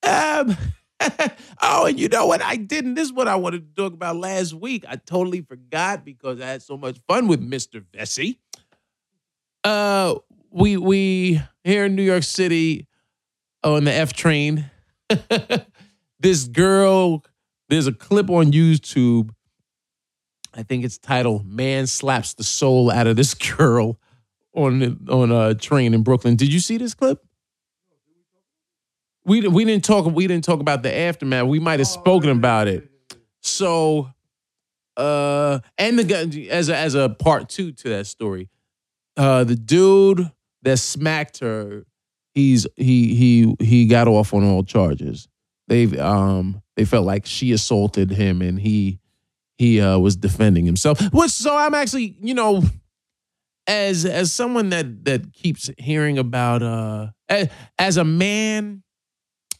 [0.03, 0.57] Um.
[1.61, 2.41] oh, and you know what?
[2.41, 2.93] I didn't.
[2.93, 4.85] This is what I wanted to talk about last week.
[4.87, 7.83] I totally forgot because I had so much fun with Mr.
[7.91, 8.37] Vecsey.
[9.63, 10.15] Uh,
[10.51, 12.87] we we here in New York City
[13.63, 14.69] on the F train.
[16.19, 17.23] this girl,
[17.71, 19.29] there's a clip on YouTube.
[20.53, 23.97] I think it's titled "Man Slaps the Soul Out of This Girl"
[24.53, 26.35] on on a train in Brooklyn.
[26.35, 27.23] Did you see this clip?
[29.23, 31.47] We we didn't talk we didn't talk about the aftermath.
[31.47, 32.89] We might have oh, spoken about it.
[33.39, 34.11] So,
[34.97, 38.49] uh, and the as a, as a part two to that story,
[39.15, 40.29] uh, the dude
[40.63, 41.85] that smacked her,
[42.33, 45.29] he's he he he got off on all charges.
[45.69, 48.97] They've um they felt like she assaulted him and he
[49.59, 50.99] he uh, was defending himself.
[51.13, 52.63] Which so I'm actually you know
[53.67, 58.81] as as someone that that keeps hearing about uh as, as a man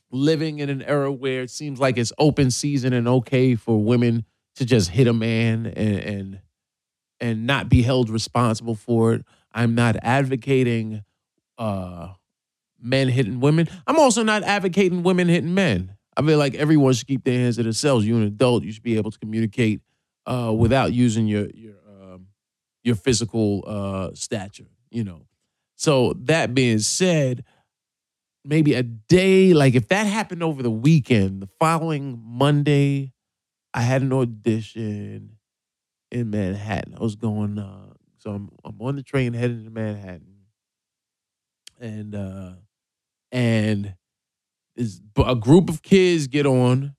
[0.09, 4.26] living in an era where it seems like it's open season and okay for women
[4.55, 6.39] to just hit a man and and,
[7.19, 9.24] and not be held responsible for it.
[9.53, 11.03] I'm not advocating
[11.59, 12.13] uh,
[12.82, 13.67] men hitting women.
[13.86, 15.97] I'm also not advocating women hitting men.
[16.18, 18.05] I feel like everyone should keep their hands to themselves.
[18.05, 18.64] You're an adult.
[18.64, 19.82] You should be able to communicate
[20.26, 22.28] uh, without using your your um,
[22.84, 24.68] your physical uh, stature.
[24.89, 25.26] You know.
[25.76, 27.43] So that being said,
[28.43, 33.14] maybe a day like if that happened over the weekend, the following Monday,
[33.74, 35.38] I had an audition
[36.12, 36.95] in Manhattan.
[36.95, 37.59] I was going.
[37.59, 40.36] Uh, so I'm I'm on the train heading to Manhattan,
[41.80, 42.53] and uh,
[43.32, 43.95] and
[44.82, 46.95] is a group of kids get on,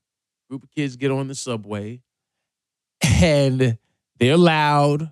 [0.48, 2.00] group of kids get on the subway,
[3.02, 3.76] and
[4.18, 5.10] they're loud,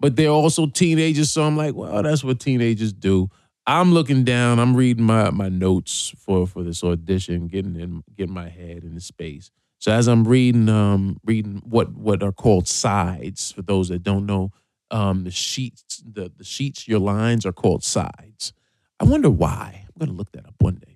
[0.00, 1.30] but they're also teenagers.
[1.30, 3.30] So I'm like, well, that's what teenagers do.
[3.66, 4.58] I'm looking down.
[4.58, 8.94] I'm reading my my notes for for this audition, getting in, getting my head in
[8.94, 9.50] the space.
[9.78, 14.26] So as I'm reading, um, reading what what are called sides for those that don't
[14.26, 14.50] know,
[14.90, 18.52] um, the sheets, the, the sheets, your lines are called sides.
[18.98, 19.86] I wonder why.
[20.00, 20.89] I'm to look that up one day.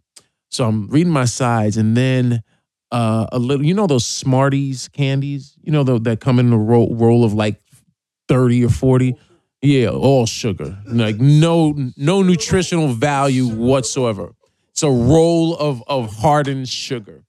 [0.54, 2.40] So I'm reading my sides and then
[2.92, 6.56] uh, a little, you know, those Smarties candies, you know, the, that come in a
[6.56, 7.60] roll, roll of like
[8.28, 9.16] 30 or 40.
[9.62, 10.78] Yeah, all sugar.
[10.86, 14.36] Like no no nutritional value whatsoever.
[14.70, 17.24] It's a roll of of hardened sugar.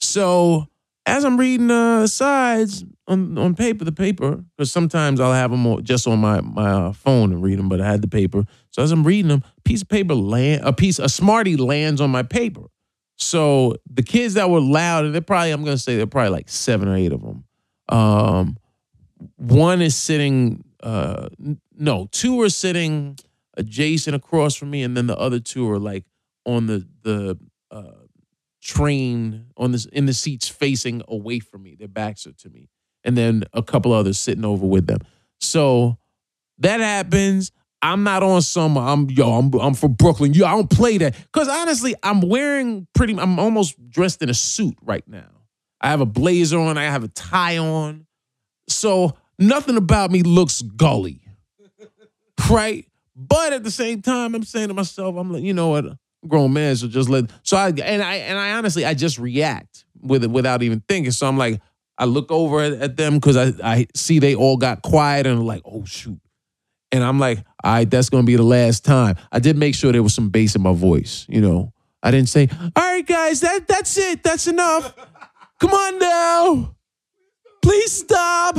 [0.00, 0.68] So
[1.04, 5.82] as I'm reading uh, sides on, on paper, the paper, because sometimes I'll have them
[5.84, 8.44] just on my my uh, phone and read them, but I had the paper.
[8.70, 12.00] So as I'm reading them, a piece of paper land, a piece, a Smartie lands
[12.00, 12.62] on my paper.
[13.16, 16.48] So the kids that were loud, and they're probably, I'm gonna say they're probably like
[16.48, 17.44] seven or eight of them.
[17.88, 18.58] Um,
[19.36, 21.28] one is sitting, uh,
[21.78, 23.18] no, two are sitting
[23.54, 26.04] adjacent across from me, and then the other two are like
[26.44, 27.38] on the the
[27.70, 27.92] uh,
[28.60, 31.74] train on this in the seats facing away from me.
[31.74, 32.68] Their backs are to me.
[33.06, 34.98] And then a couple others sitting over with them.
[35.40, 35.96] So
[36.58, 37.52] that happens.
[37.80, 38.76] I'm not on some.
[38.76, 39.32] I'm yo.
[39.32, 40.34] I'm I'm from Brooklyn.
[40.34, 43.18] Yo, I don't play that because honestly, I'm wearing pretty.
[43.18, 45.28] I'm almost dressed in a suit right now.
[45.80, 46.76] I have a blazer on.
[46.76, 48.06] I have a tie on.
[48.68, 51.20] So nothing about me looks gully,
[52.50, 52.86] right?
[53.14, 55.84] But at the same time, I'm saying to myself, I'm like, you know what?
[56.26, 57.30] grown man, so just let.
[57.42, 61.12] So I and I and I honestly I just react with it without even thinking.
[61.12, 61.60] So I'm like,
[61.98, 65.62] I look over at, them because I I see they all got quiet and like,
[65.64, 66.20] oh shoot,
[66.92, 69.16] and I'm like, all right, that's gonna be the last time.
[69.32, 71.72] I did make sure there was some bass in my voice, you know.
[72.02, 74.94] I didn't say, all right, guys, that that's it, that's enough.
[75.60, 76.76] Come on now,
[77.62, 78.58] please stop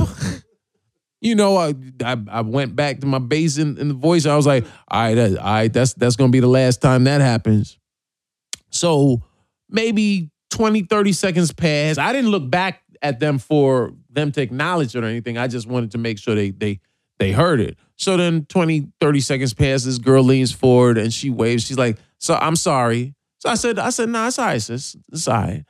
[1.21, 1.73] you know, I,
[2.03, 4.25] I, I went back to my bass in, in the voice.
[4.25, 7.05] I was like, all right, that, all right, that's that's gonna be the last time
[7.05, 7.77] that happens.
[8.69, 9.23] So
[9.69, 11.97] maybe 20, 30 seconds pass.
[11.97, 15.37] I didn't look back at them for them to acknowledge it or anything.
[15.37, 16.79] I just wanted to make sure they they
[17.19, 17.77] they heard it.
[17.95, 21.65] So then 20, 30 seconds passes, girl leans forward and she waves.
[21.65, 23.15] She's like, so I'm sorry.
[23.39, 24.95] So I said, I said, no, nah, it's all right, sis.
[25.11, 25.65] It's all right.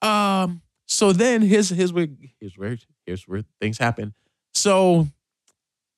[0.00, 2.08] Um, so then here's here's where
[2.40, 2.76] here's where
[3.06, 4.14] here's where things happen.
[4.52, 5.08] So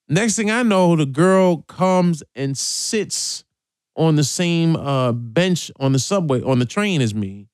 [0.09, 3.45] next thing I know, the girl comes and sits
[3.97, 7.49] on the same uh, bench on the subway on the train as me.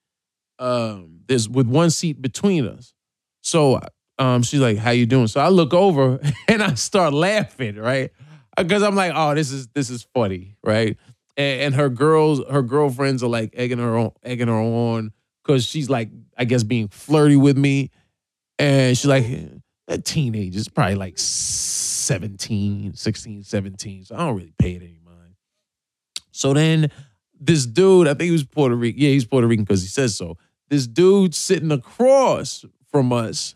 [0.59, 2.93] Um, there's with one seat between us.
[3.43, 3.81] So
[4.19, 8.11] um, she's like, "How you doing?" So I look over and I start laughing, right?
[8.57, 10.97] Because I'm like, "Oh, this is this is funny, right?"
[11.37, 15.13] And, and her girls, her girlfriends are like egging her on, egging her on
[15.43, 17.91] because she's like, I guess, being flirty with me,
[18.59, 19.25] and she's like,
[19.91, 24.05] a teenager, is probably like 17, 16, 17.
[24.05, 25.35] So I don't really pay it any mind.
[26.31, 26.91] So then
[27.39, 29.01] this dude, I think he was Puerto Rican.
[29.01, 30.37] Yeah, he's Puerto Rican because he says so.
[30.69, 33.55] This dude sitting across from us.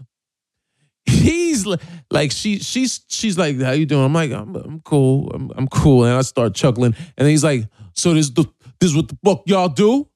[1.06, 1.66] He's
[2.10, 4.04] like she she's she's like how you doing?
[4.04, 5.30] I'm like i'm, I'm cool.
[5.34, 6.04] I'm, I'm cool.
[6.04, 6.94] And i start chuckling.
[7.18, 8.44] And he's like so this the
[8.80, 10.08] this is what the fuck y'all do?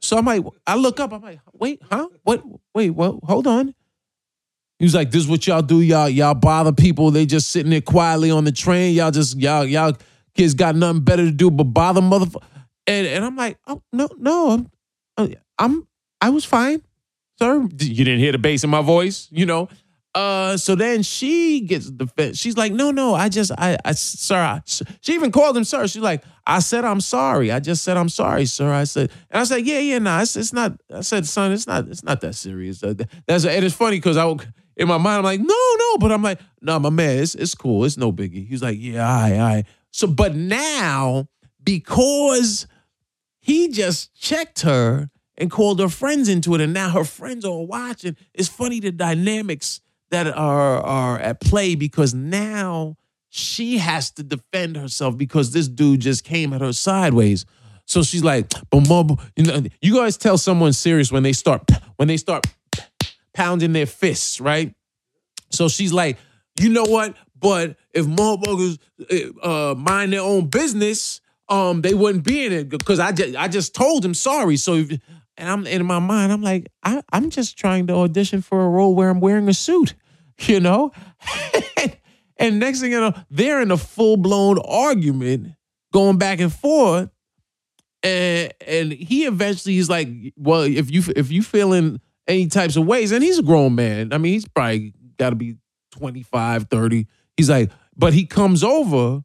[0.00, 1.12] So i'm like i look up.
[1.12, 2.08] I'm like wait huh?
[2.24, 2.42] What
[2.74, 3.74] wait what hold on.
[4.78, 5.80] He was like this is what y'all do?
[5.80, 7.12] Y'all y'all bother people.
[7.12, 8.94] They just sitting there quietly on the train.
[8.94, 9.96] Y'all just y'all y'all
[10.36, 12.42] kids got nothing better to do but bother motherfucker
[12.86, 14.66] and, and i'm like oh no no.
[15.16, 15.88] I'm i'm
[16.20, 16.82] i was fine
[17.38, 19.68] sir you didn't hear the bass in my voice you know
[20.16, 22.38] uh, so then she gets defense.
[22.38, 25.86] She's like, no, no, I just, I, I, sir, I, she even called him sir.
[25.86, 27.52] She's like, I said I'm sorry.
[27.52, 28.72] I just said I'm sorry, sir.
[28.72, 30.80] I said, and I said, yeah, yeah, nah, it's, it's not.
[30.90, 32.82] I said, son, it's not, it's not that serious.
[32.82, 32.94] Uh,
[33.26, 34.26] that's, and it's funny because I,
[34.78, 35.46] in my mind, I'm like, no,
[35.78, 38.48] no, but I'm like, no, my man, it's, it's cool, it's no biggie.
[38.48, 39.64] He's like, yeah, I, I.
[39.90, 41.28] So, but now
[41.62, 42.66] because
[43.38, 47.62] he just checked her and called her friends into it, and now her friends are
[47.62, 48.16] watching.
[48.34, 49.80] It's funny the dynamics
[50.10, 52.96] that are are at play because now
[53.28, 57.44] she has to defend herself because this dude just came at her sideways.
[57.84, 62.16] So she's like, you know, you guys tell someone serious when they start when they
[62.16, 62.46] start
[63.34, 64.74] pounding their fists, right?
[65.50, 66.18] So she's like,
[66.60, 67.14] you know what?
[67.38, 68.78] But if motherfuckers
[69.42, 73.48] uh, mind their own business, um, they wouldn't be in it because I just I
[73.48, 74.56] just told him sorry.
[74.56, 74.98] So if,
[75.36, 78.68] and I'm in my mind, I'm like, I, I'm just trying to audition for a
[78.68, 79.94] role where I'm wearing a suit,
[80.40, 80.92] you know?
[82.36, 85.52] and next thing you know, they're in a full-blown argument
[85.92, 87.10] going back and forth.
[88.02, 92.86] And and he eventually he's like, well, if you if you feeling any types of
[92.86, 94.12] ways, and he's a grown man.
[94.12, 95.56] I mean, he's probably gotta be
[95.92, 97.06] 25, 30.
[97.36, 99.22] He's like, but he comes over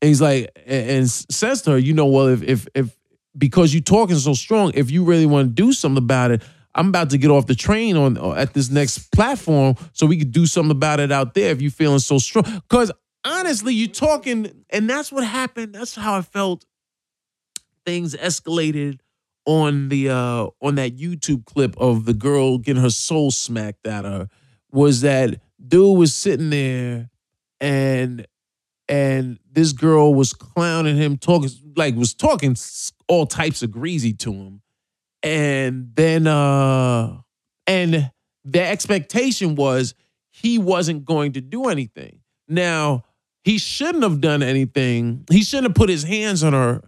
[0.00, 2.97] and he's like, and says to her, you know, well, if if if
[3.36, 6.42] because you're talking so strong, if you really want to do something about it,
[6.74, 10.16] I'm about to get off the train on uh, at this next platform so we
[10.16, 12.44] could do something about it out there if you're feeling so strong.
[12.68, 12.92] Because
[13.24, 15.74] honestly, you're talking, and that's what happened.
[15.74, 16.64] That's how I felt.
[17.84, 19.00] Things escalated
[19.46, 24.04] on the uh on that YouTube clip of the girl getting her soul smacked at
[24.04, 24.28] her.
[24.70, 27.08] Was that dude was sitting there
[27.58, 28.26] and
[28.88, 32.56] and this girl was clowning him, talking like was talking
[33.06, 34.62] all types of greasy to him.
[35.22, 37.18] And then uh
[37.66, 38.10] and
[38.44, 39.94] the expectation was
[40.30, 42.20] he wasn't going to do anything.
[42.46, 43.04] Now,
[43.44, 45.24] he shouldn't have done anything.
[45.30, 46.82] He shouldn't have put his hands on her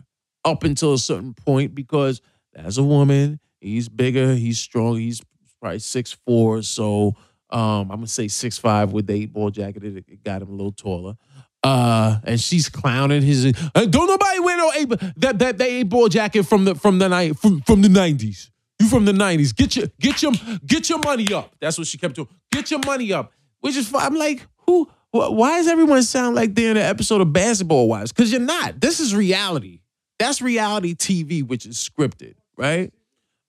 [0.44, 2.22] up until a certain point because
[2.54, 5.22] as a woman, he's bigger, he's strong, he's
[5.60, 6.62] probably six four.
[6.62, 7.14] So
[7.50, 9.84] um, I'm gonna say six five with the eight ball jacket.
[9.84, 11.16] It got him a little taller.
[11.62, 13.52] Uh, and she's clowning his.
[13.74, 17.08] Don't nobody wear no eight, that that that eight ball jacket from the from the
[17.08, 18.50] night from from the nineties.
[18.78, 19.52] You from the nineties?
[19.52, 20.32] Get your get your
[20.66, 21.54] get your money up.
[21.60, 22.28] That's what she kept doing.
[22.50, 23.32] Get your money up.
[23.60, 24.90] Which is I'm like, who?
[25.12, 28.12] Why does everyone sound like they're in an episode of Basketball Wives?
[28.12, 28.80] Because you're not.
[28.80, 29.80] This is reality.
[30.18, 32.92] That's reality TV, which is scripted, right?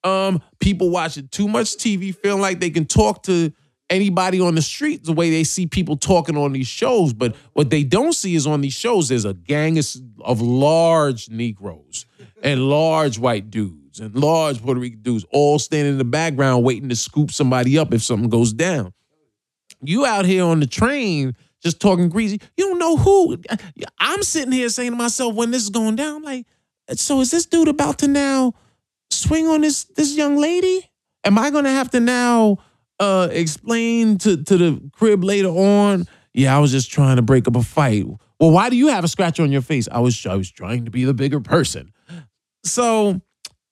[0.04, 3.54] Um, people watching too much TV, feeling like they can talk to
[3.92, 7.14] anybody on the street the way they see people talking on these shows.
[7.14, 9.80] But what they don't see is on these shows, there's a gang
[10.22, 12.06] of large Negroes
[12.42, 16.90] and large white dudes and large Puerto Rican dudes all standing in the background waiting
[16.90, 18.94] to scoop somebody up if something goes down.
[19.84, 22.40] You out here on the train just talking greasy.
[22.58, 23.38] You don't know who.
[24.00, 26.48] I'm sitting here saying to myself when this is going down, I'm like,
[26.94, 28.54] so is this dude about to now
[29.10, 30.90] swing on this this young lady?
[31.24, 32.58] Am I gonna have to now
[33.02, 37.48] uh, explain to, to the crib later on, yeah, I was just trying to break
[37.48, 38.06] up a fight.
[38.40, 39.88] Well, why do you have a scratch on your face?
[39.92, 41.92] I was I was trying to be the bigger person.
[42.64, 43.20] So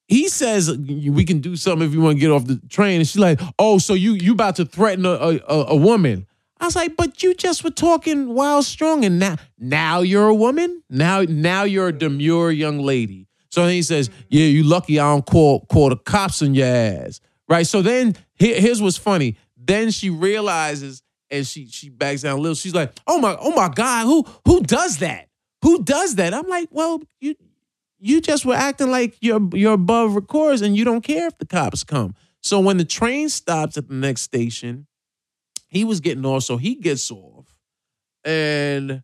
[0.08, 3.00] he says we can do something if you want to get off the train.
[3.00, 6.26] And she's like, oh, so you you about to threaten a, a, a woman.
[6.60, 10.36] I was like, but you just were talking wild strong, and now now you're a
[10.36, 10.84] woman.
[10.90, 13.28] Now now you're a demure young lady.
[13.52, 17.22] So he says, yeah, you lucky I don't call call the cops on your ass,
[17.50, 17.68] right?
[17.68, 19.36] So then here's what's funny.
[19.58, 22.56] Then she realizes and she she backs down a little.
[22.56, 25.28] She's like, oh my oh my god, who who does that?
[25.64, 26.34] Who does that?
[26.34, 27.36] I'm like, well, you
[28.00, 31.46] you just were acting like you're you're above records and you don't care if the
[31.46, 32.16] cops come.
[32.42, 34.88] So when the train stops at the next station,
[35.68, 37.60] he was getting off, so he gets off,
[38.24, 39.04] and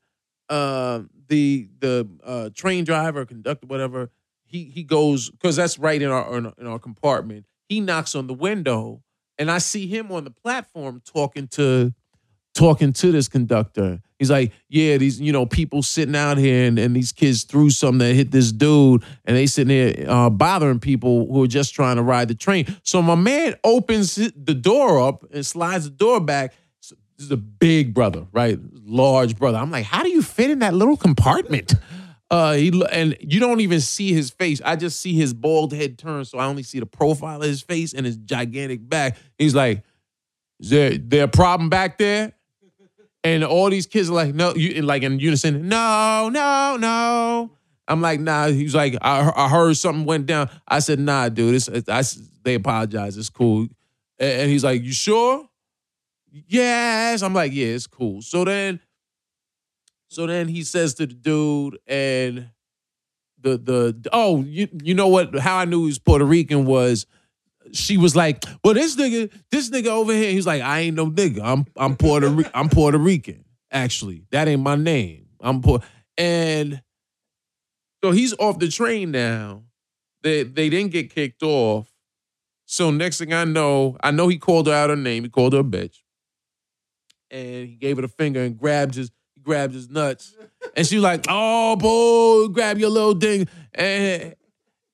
[0.50, 4.10] uh, the the uh, train driver, conductor, whatever,
[4.46, 7.46] he he goes because that's right in our in our compartment.
[7.68, 9.02] He knocks on the window,
[9.38, 11.94] and I see him on the platform talking to
[12.56, 14.00] talking to this conductor.
[14.18, 17.70] He's like, yeah, these, you know, people sitting out here and, and these kids threw
[17.70, 21.76] something that hit this dude and they sitting there uh, bothering people who are just
[21.76, 22.66] trying to ride the train.
[22.84, 26.54] So my man opens the door up and slides the door back.
[26.80, 28.58] So this is a big brother, right?
[28.86, 29.58] Large brother.
[29.58, 31.74] I'm like, how do you fit in that little compartment?
[32.32, 34.62] Uh, he and you don't even see his face.
[34.66, 37.62] I just see his bald head turn, so I only see the profile of his
[37.62, 39.18] face and his gigantic back.
[39.38, 39.84] He's like,
[40.60, 42.34] "Is there there a problem back there?"
[43.26, 47.50] And all these kids are like, no, you like in unison, no, no, no.
[47.88, 48.50] I'm like, nah.
[48.50, 50.48] He's like, I, I heard something went down.
[50.68, 51.56] I said, nah, dude.
[51.56, 52.04] It's, it's I,
[52.44, 53.18] they apologize.
[53.18, 53.68] It's cool.
[54.20, 55.50] And he's like, you sure?
[56.32, 57.24] Yes.
[57.24, 58.22] I'm like, yeah, it's cool.
[58.22, 58.80] So then,
[60.16, 62.50] so then he says to the dude, and
[63.42, 65.38] the the oh, you you know what?
[65.38, 67.06] How I knew he was Puerto Rican was
[67.74, 71.08] she was like, "Well, this nigga, this nigga over here." He's like, "I ain't no
[71.08, 71.42] nigga.
[71.44, 73.44] I'm I'm Puerto I'm Puerto Rican.
[73.72, 75.26] Actually, that ain't my name.
[75.42, 75.82] I'm poor."
[76.18, 76.82] And
[78.02, 79.64] so he's off the train now.
[80.24, 81.92] They they didn't get kicked off.
[82.64, 85.24] So next thing I know, I know he called her out her name.
[85.24, 85.98] He called her a bitch,
[87.30, 89.12] and he gave her the finger and grabbed his
[89.46, 90.36] grabbed his nuts.
[90.76, 94.36] And she was like, "Oh, boy, grab your little ding." And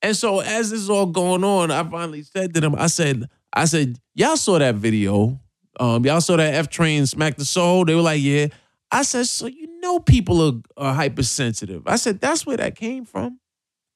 [0.01, 3.29] and so as this is all going on, I finally said to them, I said,
[3.53, 5.39] I said, y'all saw that video.
[5.79, 7.85] Um, y'all saw that F train smack the soul.
[7.85, 8.47] They were like, yeah.
[8.91, 10.41] I said, so you know people
[10.77, 11.83] are, are hypersensitive.
[11.87, 13.39] I said, that's where that came from.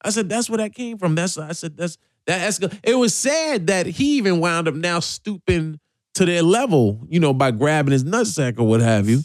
[0.04, 1.16] I said, that's where that came from.
[1.16, 5.80] That's I said, that's that it was sad that he even wound up now stooping
[6.16, 9.22] to their level, you know, by grabbing his nutsack or what have you.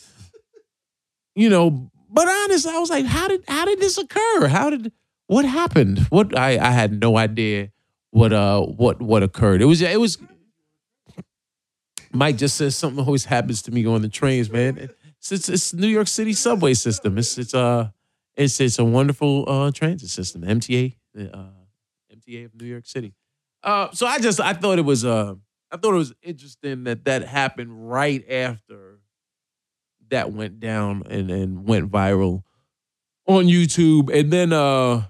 [1.35, 4.49] You know, but honestly, I was like, how did how did this occur?
[4.49, 4.93] How did
[5.27, 6.01] what happened?
[6.11, 7.71] What I I had no idea
[8.11, 9.63] what uh what what occurred.
[9.63, 10.19] It was it was
[12.13, 14.91] Mike just says something always happens to me on the trains, man.
[15.19, 17.17] It's it's, it's New York City subway system.
[17.19, 17.91] It's it's uh
[18.35, 20.43] it's it's a wonderful uh transit system.
[20.43, 21.51] MTA, uh
[22.13, 23.15] MTA of New York City.
[23.63, 25.35] Uh so I just I thought it was uh
[25.71, 28.90] I thought it was interesting that that happened right after
[30.11, 32.43] that went down and and went viral
[33.27, 35.03] on YouTube and then uh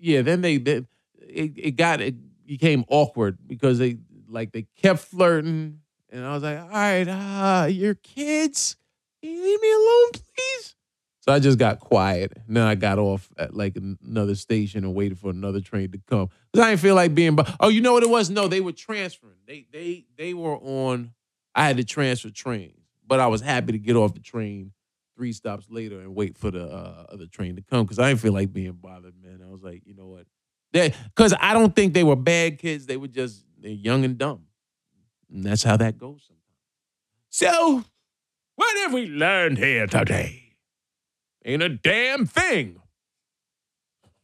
[0.00, 0.82] yeah, then they, they
[1.18, 2.14] it, it got it
[2.46, 5.80] became awkward because they like they kept flirting,
[6.10, 8.76] and I was like, all right, uh, your kids,
[9.22, 10.74] can you leave me alone, please?
[11.20, 12.32] So I just got quiet.
[12.46, 16.00] And then I got off at like another station and waited for another train to
[16.08, 16.28] come.
[16.54, 17.38] Cause I didn't feel like being.
[17.60, 18.30] Oh, you know what it was?
[18.30, 19.36] No, they were transferring.
[19.46, 21.12] They they they were on.
[21.54, 22.79] I had to transfer trains,
[23.10, 24.70] but I was happy to get off the train
[25.16, 28.20] three stops later and wait for the uh, other train to come because I didn't
[28.20, 29.40] feel like being bothered, man.
[29.44, 30.26] I was like, you know what?
[30.72, 32.86] Because I don't think they were bad kids.
[32.86, 34.44] They were just young and dumb.
[35.28, 36.44] And that's how that goes sometimes.
[37.30, 37.84] So,
[38.54, 40.54] what have we learned here today?
[41.44, 42.80] Ain't a damn thing.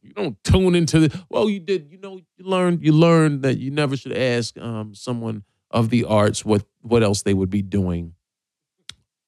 [0.01, 3.57] You don't tune into the well, you did, you know, you learned you learned that
[3.57, 7.61] you never should ask um, someone of the arts what what else they would be
[7.61, 8.13] doing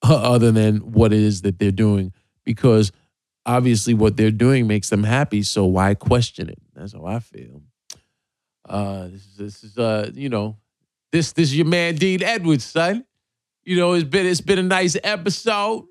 [0.04, 2.14] other than what it is that they're doing
[2.46, 2.92] because
[3.46, 6.60] obviously what they're doing makes them happy so why question it?
[6.74, 7.62] That's how i feel.
[8.68, 10.58] Uh this, this is uh you know
[11.12, 13.06] this this is your man dean edwards son.
[13.64, 15.86] You know it's been it's been a nice episode.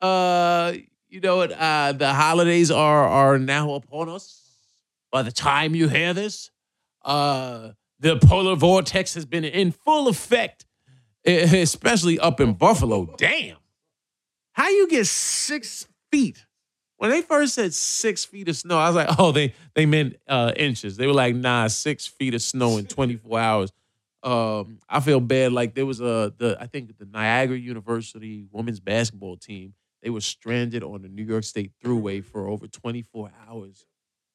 [0.00, 0.74] Uh
[1.08, 4.42] you know what uh the holidays are are now upon us
[5.10, 6.50] by the time you hear this.
[7.02, 7.70] Uh
[8.00, 10.64] the polar vortex has been in full effect
[11.62, 13.14] especially up in Buffalo.
[13.16, 13.56] Damn.
[14.52, 16.44] How you get six feet?
[16.96, 20.16] When they first said six feet of snow, I was like, oh, they they meant
[20.26, 20.96] uh, inches.
[20.96, 23.72] They were like, nah, six feet of snow in 24 hours.
[24.22, 25.52] Um, I feel bad.
[25.52, 29.74] Like there was a the I think the Niagara University women's basketball team.
[30.02, 33.84] They were stranded on the New York State Thruway for over 24 hours.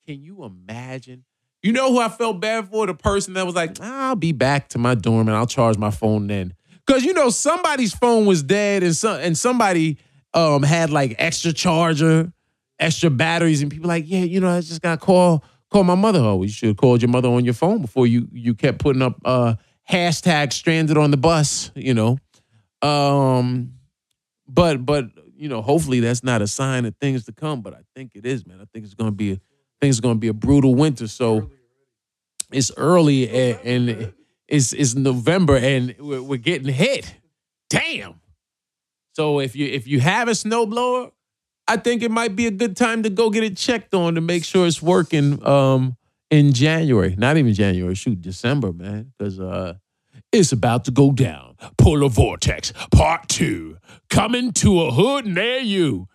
[0.05, 1.23] Can you imagine?
[1.61, 2.85] You know who I felt bad for?
[2.85, 5.91] The person that was like, I'll be back to my dorm and I'll charge my
[5.91, 6.53] phone then.
[6.85, 9.97] Cause you know somebody's phone was dead and some and somebody
[10.33, 12.31] um had like extra charger,
[12.79, 16.19] extra batteries, and people like, yeah, you know, I just got call call my mother.
[16.19, 19.01] Oh, you should have called your mother on your phone before you you kept putting
[19.01, 19.55] up uh
[19.89, 22.17] hashtag stranded on the bus, you know.
[22.81, 23.73] Um
[24.47, 25.05] but but
[25.35, 28.25] you know, hopefully that's not a sign of things to come, but I think it
[28.25, 28.59] is, man.
[28.61, 29.35] I think it's gonna be a
[29.81, 31.07] think it's gonna be a brutal winter.
[31.07, 31.49] So
[32.51, 34.13] it's early and, and
[34.47, 37.15] it's it's November and we're, we're getting hit.
[37.69, 38.15] Damn.
[39.13, 41.11] So if you if you have a snowblower,
[41.67, 44.21] I think it might be a good time to go get it checked on to
[44.21, 45.97] make sure it's working um
[46.29, 47.15] in January.
[47.17, 49.13] Not even January, shoot, December, man.
[49.17, 49.75] Because uh
[50.31, 51.55] it's about to go down.
[51.77, 53.77] Polar Vortex Part 2
[54.09, 56.07] coming to a hood near you.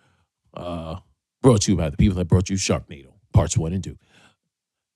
[0.53, 0.97] Uh
[1.41, 3.97] brought to you by the people that brought you Sharknado, parts one and two.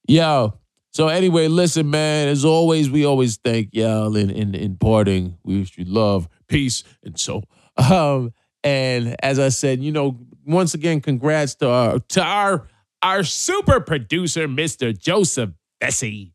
[0.08, 0.60] Yo,
[0.94, 2.28] so anyway, listen, man.
[2.28, 5.38] As always, we always thank y'all in in, in parting.
[5.44, 7.44] We wish you love, peace, and so.
[7.76, 8.32] Um,
[8.64, 12.68] and as I said, you know, once again, congrats to our to our
[13.02, 14.96] our super producer, Mr.
[14.96, 15.50] Joseph
[15.82, 16.32] Vecsey,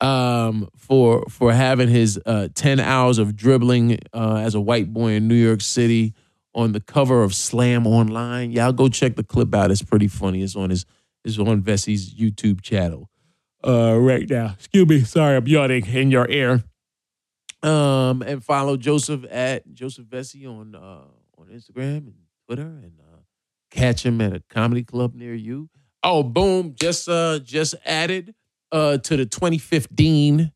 [0.00, 5.12] um, for for having his uh, ten hours of dribbling uh, as a white boy
[5.12, 6.14] in New York City
[6.54, 8.52] on the cover of Slam Online.
[8.52, 9.70] Y'all go check the clip out.
[9.70, 10.42] It's pretty funny.
[10.42, 10.86] It's on his
[11.26, 13.10] it's on Vecsey's YouTube channel
[13.66, 14.54] uh, right now.
[14.58, 15.00] Excuse me.
[15.00, 16.64] Sorry, I'm yawning in your ear.
[17.62, 21.04] Um, and follow Joseph at Joseph Vecsey on uh,
[21.38, 22.14] on Instagram and
[22.46, 23.18] Twitter, and uh,
[23.70, 25.70] catch him at a comedy club near you.
[26.02, 26.74] Oh, boom!
[26.80, 28.34] Just uh, just added
[28.72, 30.50] uh to the 2015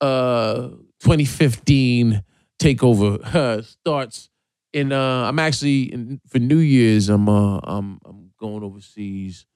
[0.00, 0.68] uh
[1.00, 2.24] 2015
[2.60, 4.30] takeover uh, starts
[4.72, 9.46] in uh I'm actually in, for New Year's I'm uh I'm I'm going overseas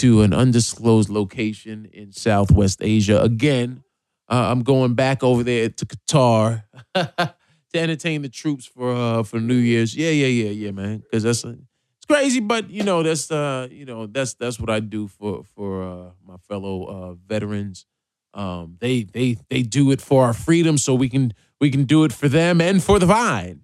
[0.00, 3.82] to an undisclosed location in Southwest Asia again.
[4.30, 6.62] Uh, I'm going back over there to Qatar
[6.94, 7.34] to
[7.74, 9.94] entertain the troops for uh for New Year's.
[9.94, 10.98] Yeah, yeah, yeah, yeah, man.
[10.98, 11.50] Because that's uh,
[11.98, 15.44] it's crazy, but you know that's uh you know that's that's what I do for
[15.54, 17.84] for uh, my fellow uh, veterans.
[18.32, 22.04] Um, they they they do it for our freedom, so we can we can do
[22.04, 23.60] it for them and for the vine.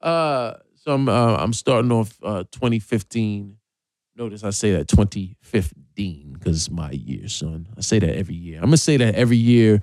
[0.00, 3.58] Uh, so I'm uh, I'm starting off uh, 2015.
[4.16, 7.66] Notice I say that 2015 because my year, son.
[7.76, 8.58] I say that every year.
[8.58, 9.82] I'm gonna say that every year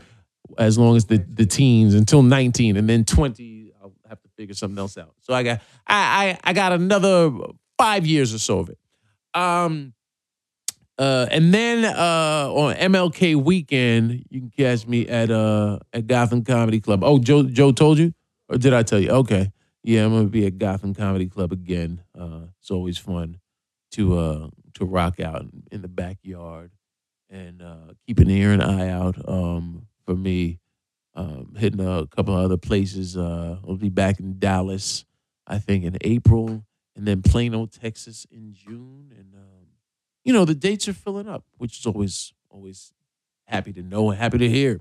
[0.57, 3.73] as long as the the teens until 19, and then 20.
[3.81, 5.15] I'll have to figure something else out.
[5.19, 7.31] So I got I I, I got another
[7.77, 8.79] five years or so of it.
[9.33, 9.93] Um.
[10.99, 16.43] Uh, and then uh, on MLK weekend, you can catch me at uh at Gotham
[16.43, 17.03] Comedy Club.
[17.03, 18.13] Oh, Joe Joe told you,
[18.47, 19.09] or did I tell you?
[19.09, 19.51] Okay,
[19.83, 22.03] yeah, I'm gonna be at Gotham Comedy Club again.
[22.17, 23.39] Uh, it's always fun
[23.91, 26.71] to uh to rock out in the backyard
[27.29, 30.59] and uh, keep an ear and eye out um, for me.
[31.13, 33.17] Um, hitting a couple of other places.
[33.17, 35.03] Uh, I'll be back in Dallas,
[35.45, 36.63] I think, in April,
[36.95, 39.13] and then Plano, Texas, in June.
[39.17, 39.67] And um,
[40.23, 42.93] you know the dates are filling up, which is always always
[43.45, 44.79] happy to know and happy to hear.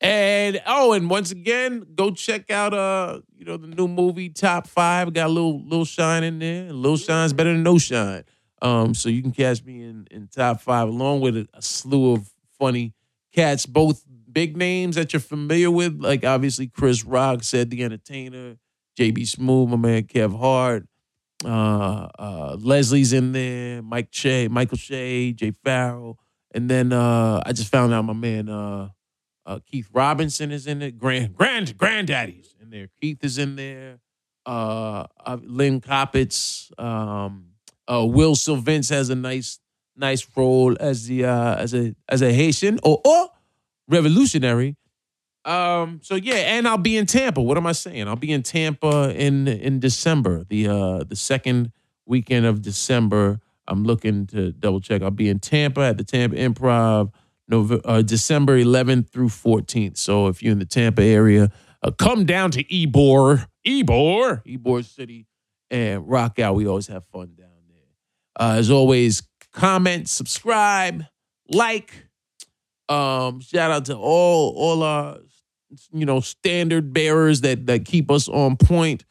[0.00, 4.68] And oh, and once again, go check out uh, you know, the new movie Top
[4.68, 5.12] Five.
[5.12, 6.72] Got a little little shine in there.
[6.72, 8.24] Little shine's better than no shine.
[8.60, 12.12] Um, so you can catch me in in top five, along with a, a slew
[12.12, 12.94] of funny
[13.32, 18.56] cats, both big names that you're familiar with, like obviously Chris Rock, Ced the Entertainer,
[18.98, 20.86] JB Smoove, my man Kev Hart.
[21.44, 26.14] Uh, uh, Leslie's in there, Mike Che, Michael Che, Jay Pharoah,
[26.52, 28.88] and then uh, I just found out my man uh,
[29.46, 30.98] uh, Keith Robinson is in it.
[30.98, 32.88] Grand Grand Granddaddy's in there.
[33.00, 34.00] Keith is in there.
[34.44, 36.72] Uh, uh Lynn Coppets.
[36.78, 37.47] Um,
[37.90, 39.58] uh, Will Sylvince has a nice
[39.96, 43.30] nice role as the uh, as a as a Haitian or or
[43.88, 44.76] revolutionary.
[45.44, 47.40] Um, so yeah, and I'll be in Tampa.
[47.40, 48.06] What am I saying?
[48.06, 51.72] I'll be in Tampa in in December, the uh the second
[52.06, 53.40] weekend of December.
[53.66, 55.02] I'm looking to double check.
[55.02, 57.12] I'll be in Tampa at the Tampa Improv,
[57.48, 59.98] November, uh, December 11th through 14th.
[59.98, 61.50] So if you're in the Tampa area,
[61.82, 65.26] uh, come down to Ybor, Ybor, Ybor City,
[65.70, 66.54] and rock out.
[66.54, 67.47] We always have fun down there.
[68.38, 71.04] Uh, as always, comment, subscribe,
[71.48, 71.92] like.
[72.88, 75.18] Um, shout out to all all our
[75.92, 79.04] you know standard bearers that that keep us on point.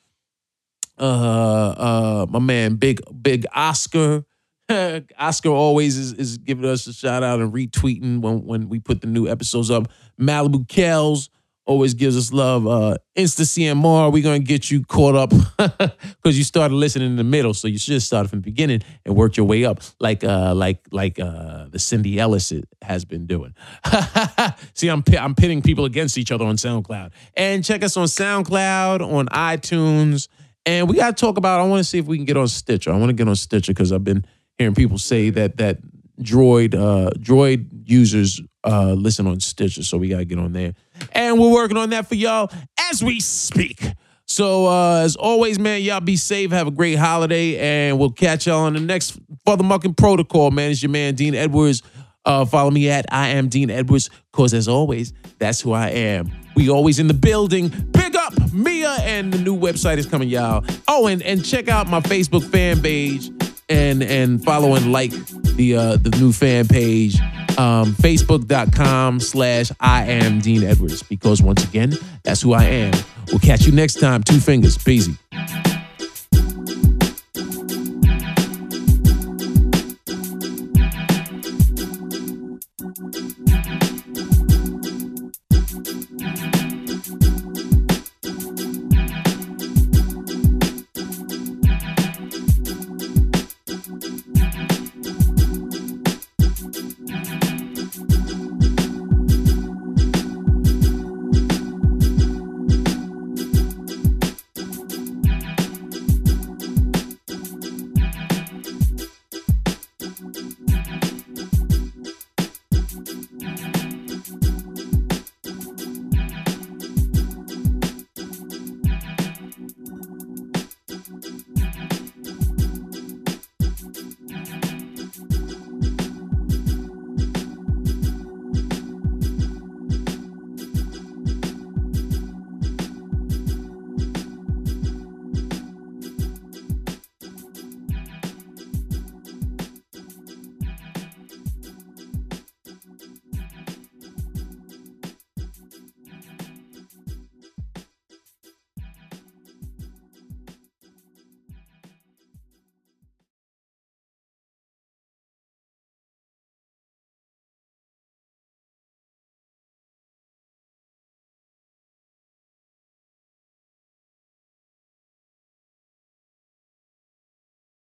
[0.97, 4.23] Uh, uh, my man, big big Oscar.
[5.17, 9.01] Oscar always is, is giving us a shout out and retweeting when when we put
[9.01, 9.89] the new episodes up.
[10.19, 11.29] Malibu Kells
[11.67, 12.65] always gives us love.
[12.65, 17.23] Uh, Insta CMR, we're gonna get you caught up because you started listening in the
[17.23, 20.55] middle, so you should start from the beginning and work your way up, like uh,
[20.55, 23.53] like like uh, the Cindy Ellis has been doing.
[24.73, 29.01] See, I'm I'm pitting people against each other on SoundCloud, and check us on SoundCloud,
[29.01, 30.29] on iTunes,
[30.65, 31.59] and we gotta talk about.
[31.59, 32.91] I want to see if we can get on Stitcher.
[32.91, 34.25] I want to get on Stitcher because I've been
[34.57, 35.79] hearing people say that that
[36.21, 40.73] Droid uh, Droid users uh, listen on Stitcher, so we gotta get on there,
[41.11, 42.51] and we're working on that for y'all
[42.89, 43.83] as we speak.
[44.25, 48.45] So uh, as always, man, y'all be safe, have a great holiday, and we'll catch
[48.47, 50.51] y'all on the next FuthaMuckin' Protocol.
[50.51, 51.81] Man, it's your man Dean Edwards.
[52.25, 56.29] Uh, follow me at I am Dean Edwards, cause as always, that's who I am.
[56.57, 57.69] We always in the building.
[57.69, 60.65] Big up Mia, and the new website is coming, y'all.
[60.89, 63.31] Oh, and and check out my Facebook fan page
[63.69, 67.19] and and follow and like the uh, the new fan page,
[67.57, 71.03] um, facebook.com slash I am Dean Edwards.
[71.03, 72.93] Because once again, that's who I am.
[73.27, 74.23] We'll catch you next time.
[74.23, 74.77] Two fingers.
[74.77, 75.17] Peasy.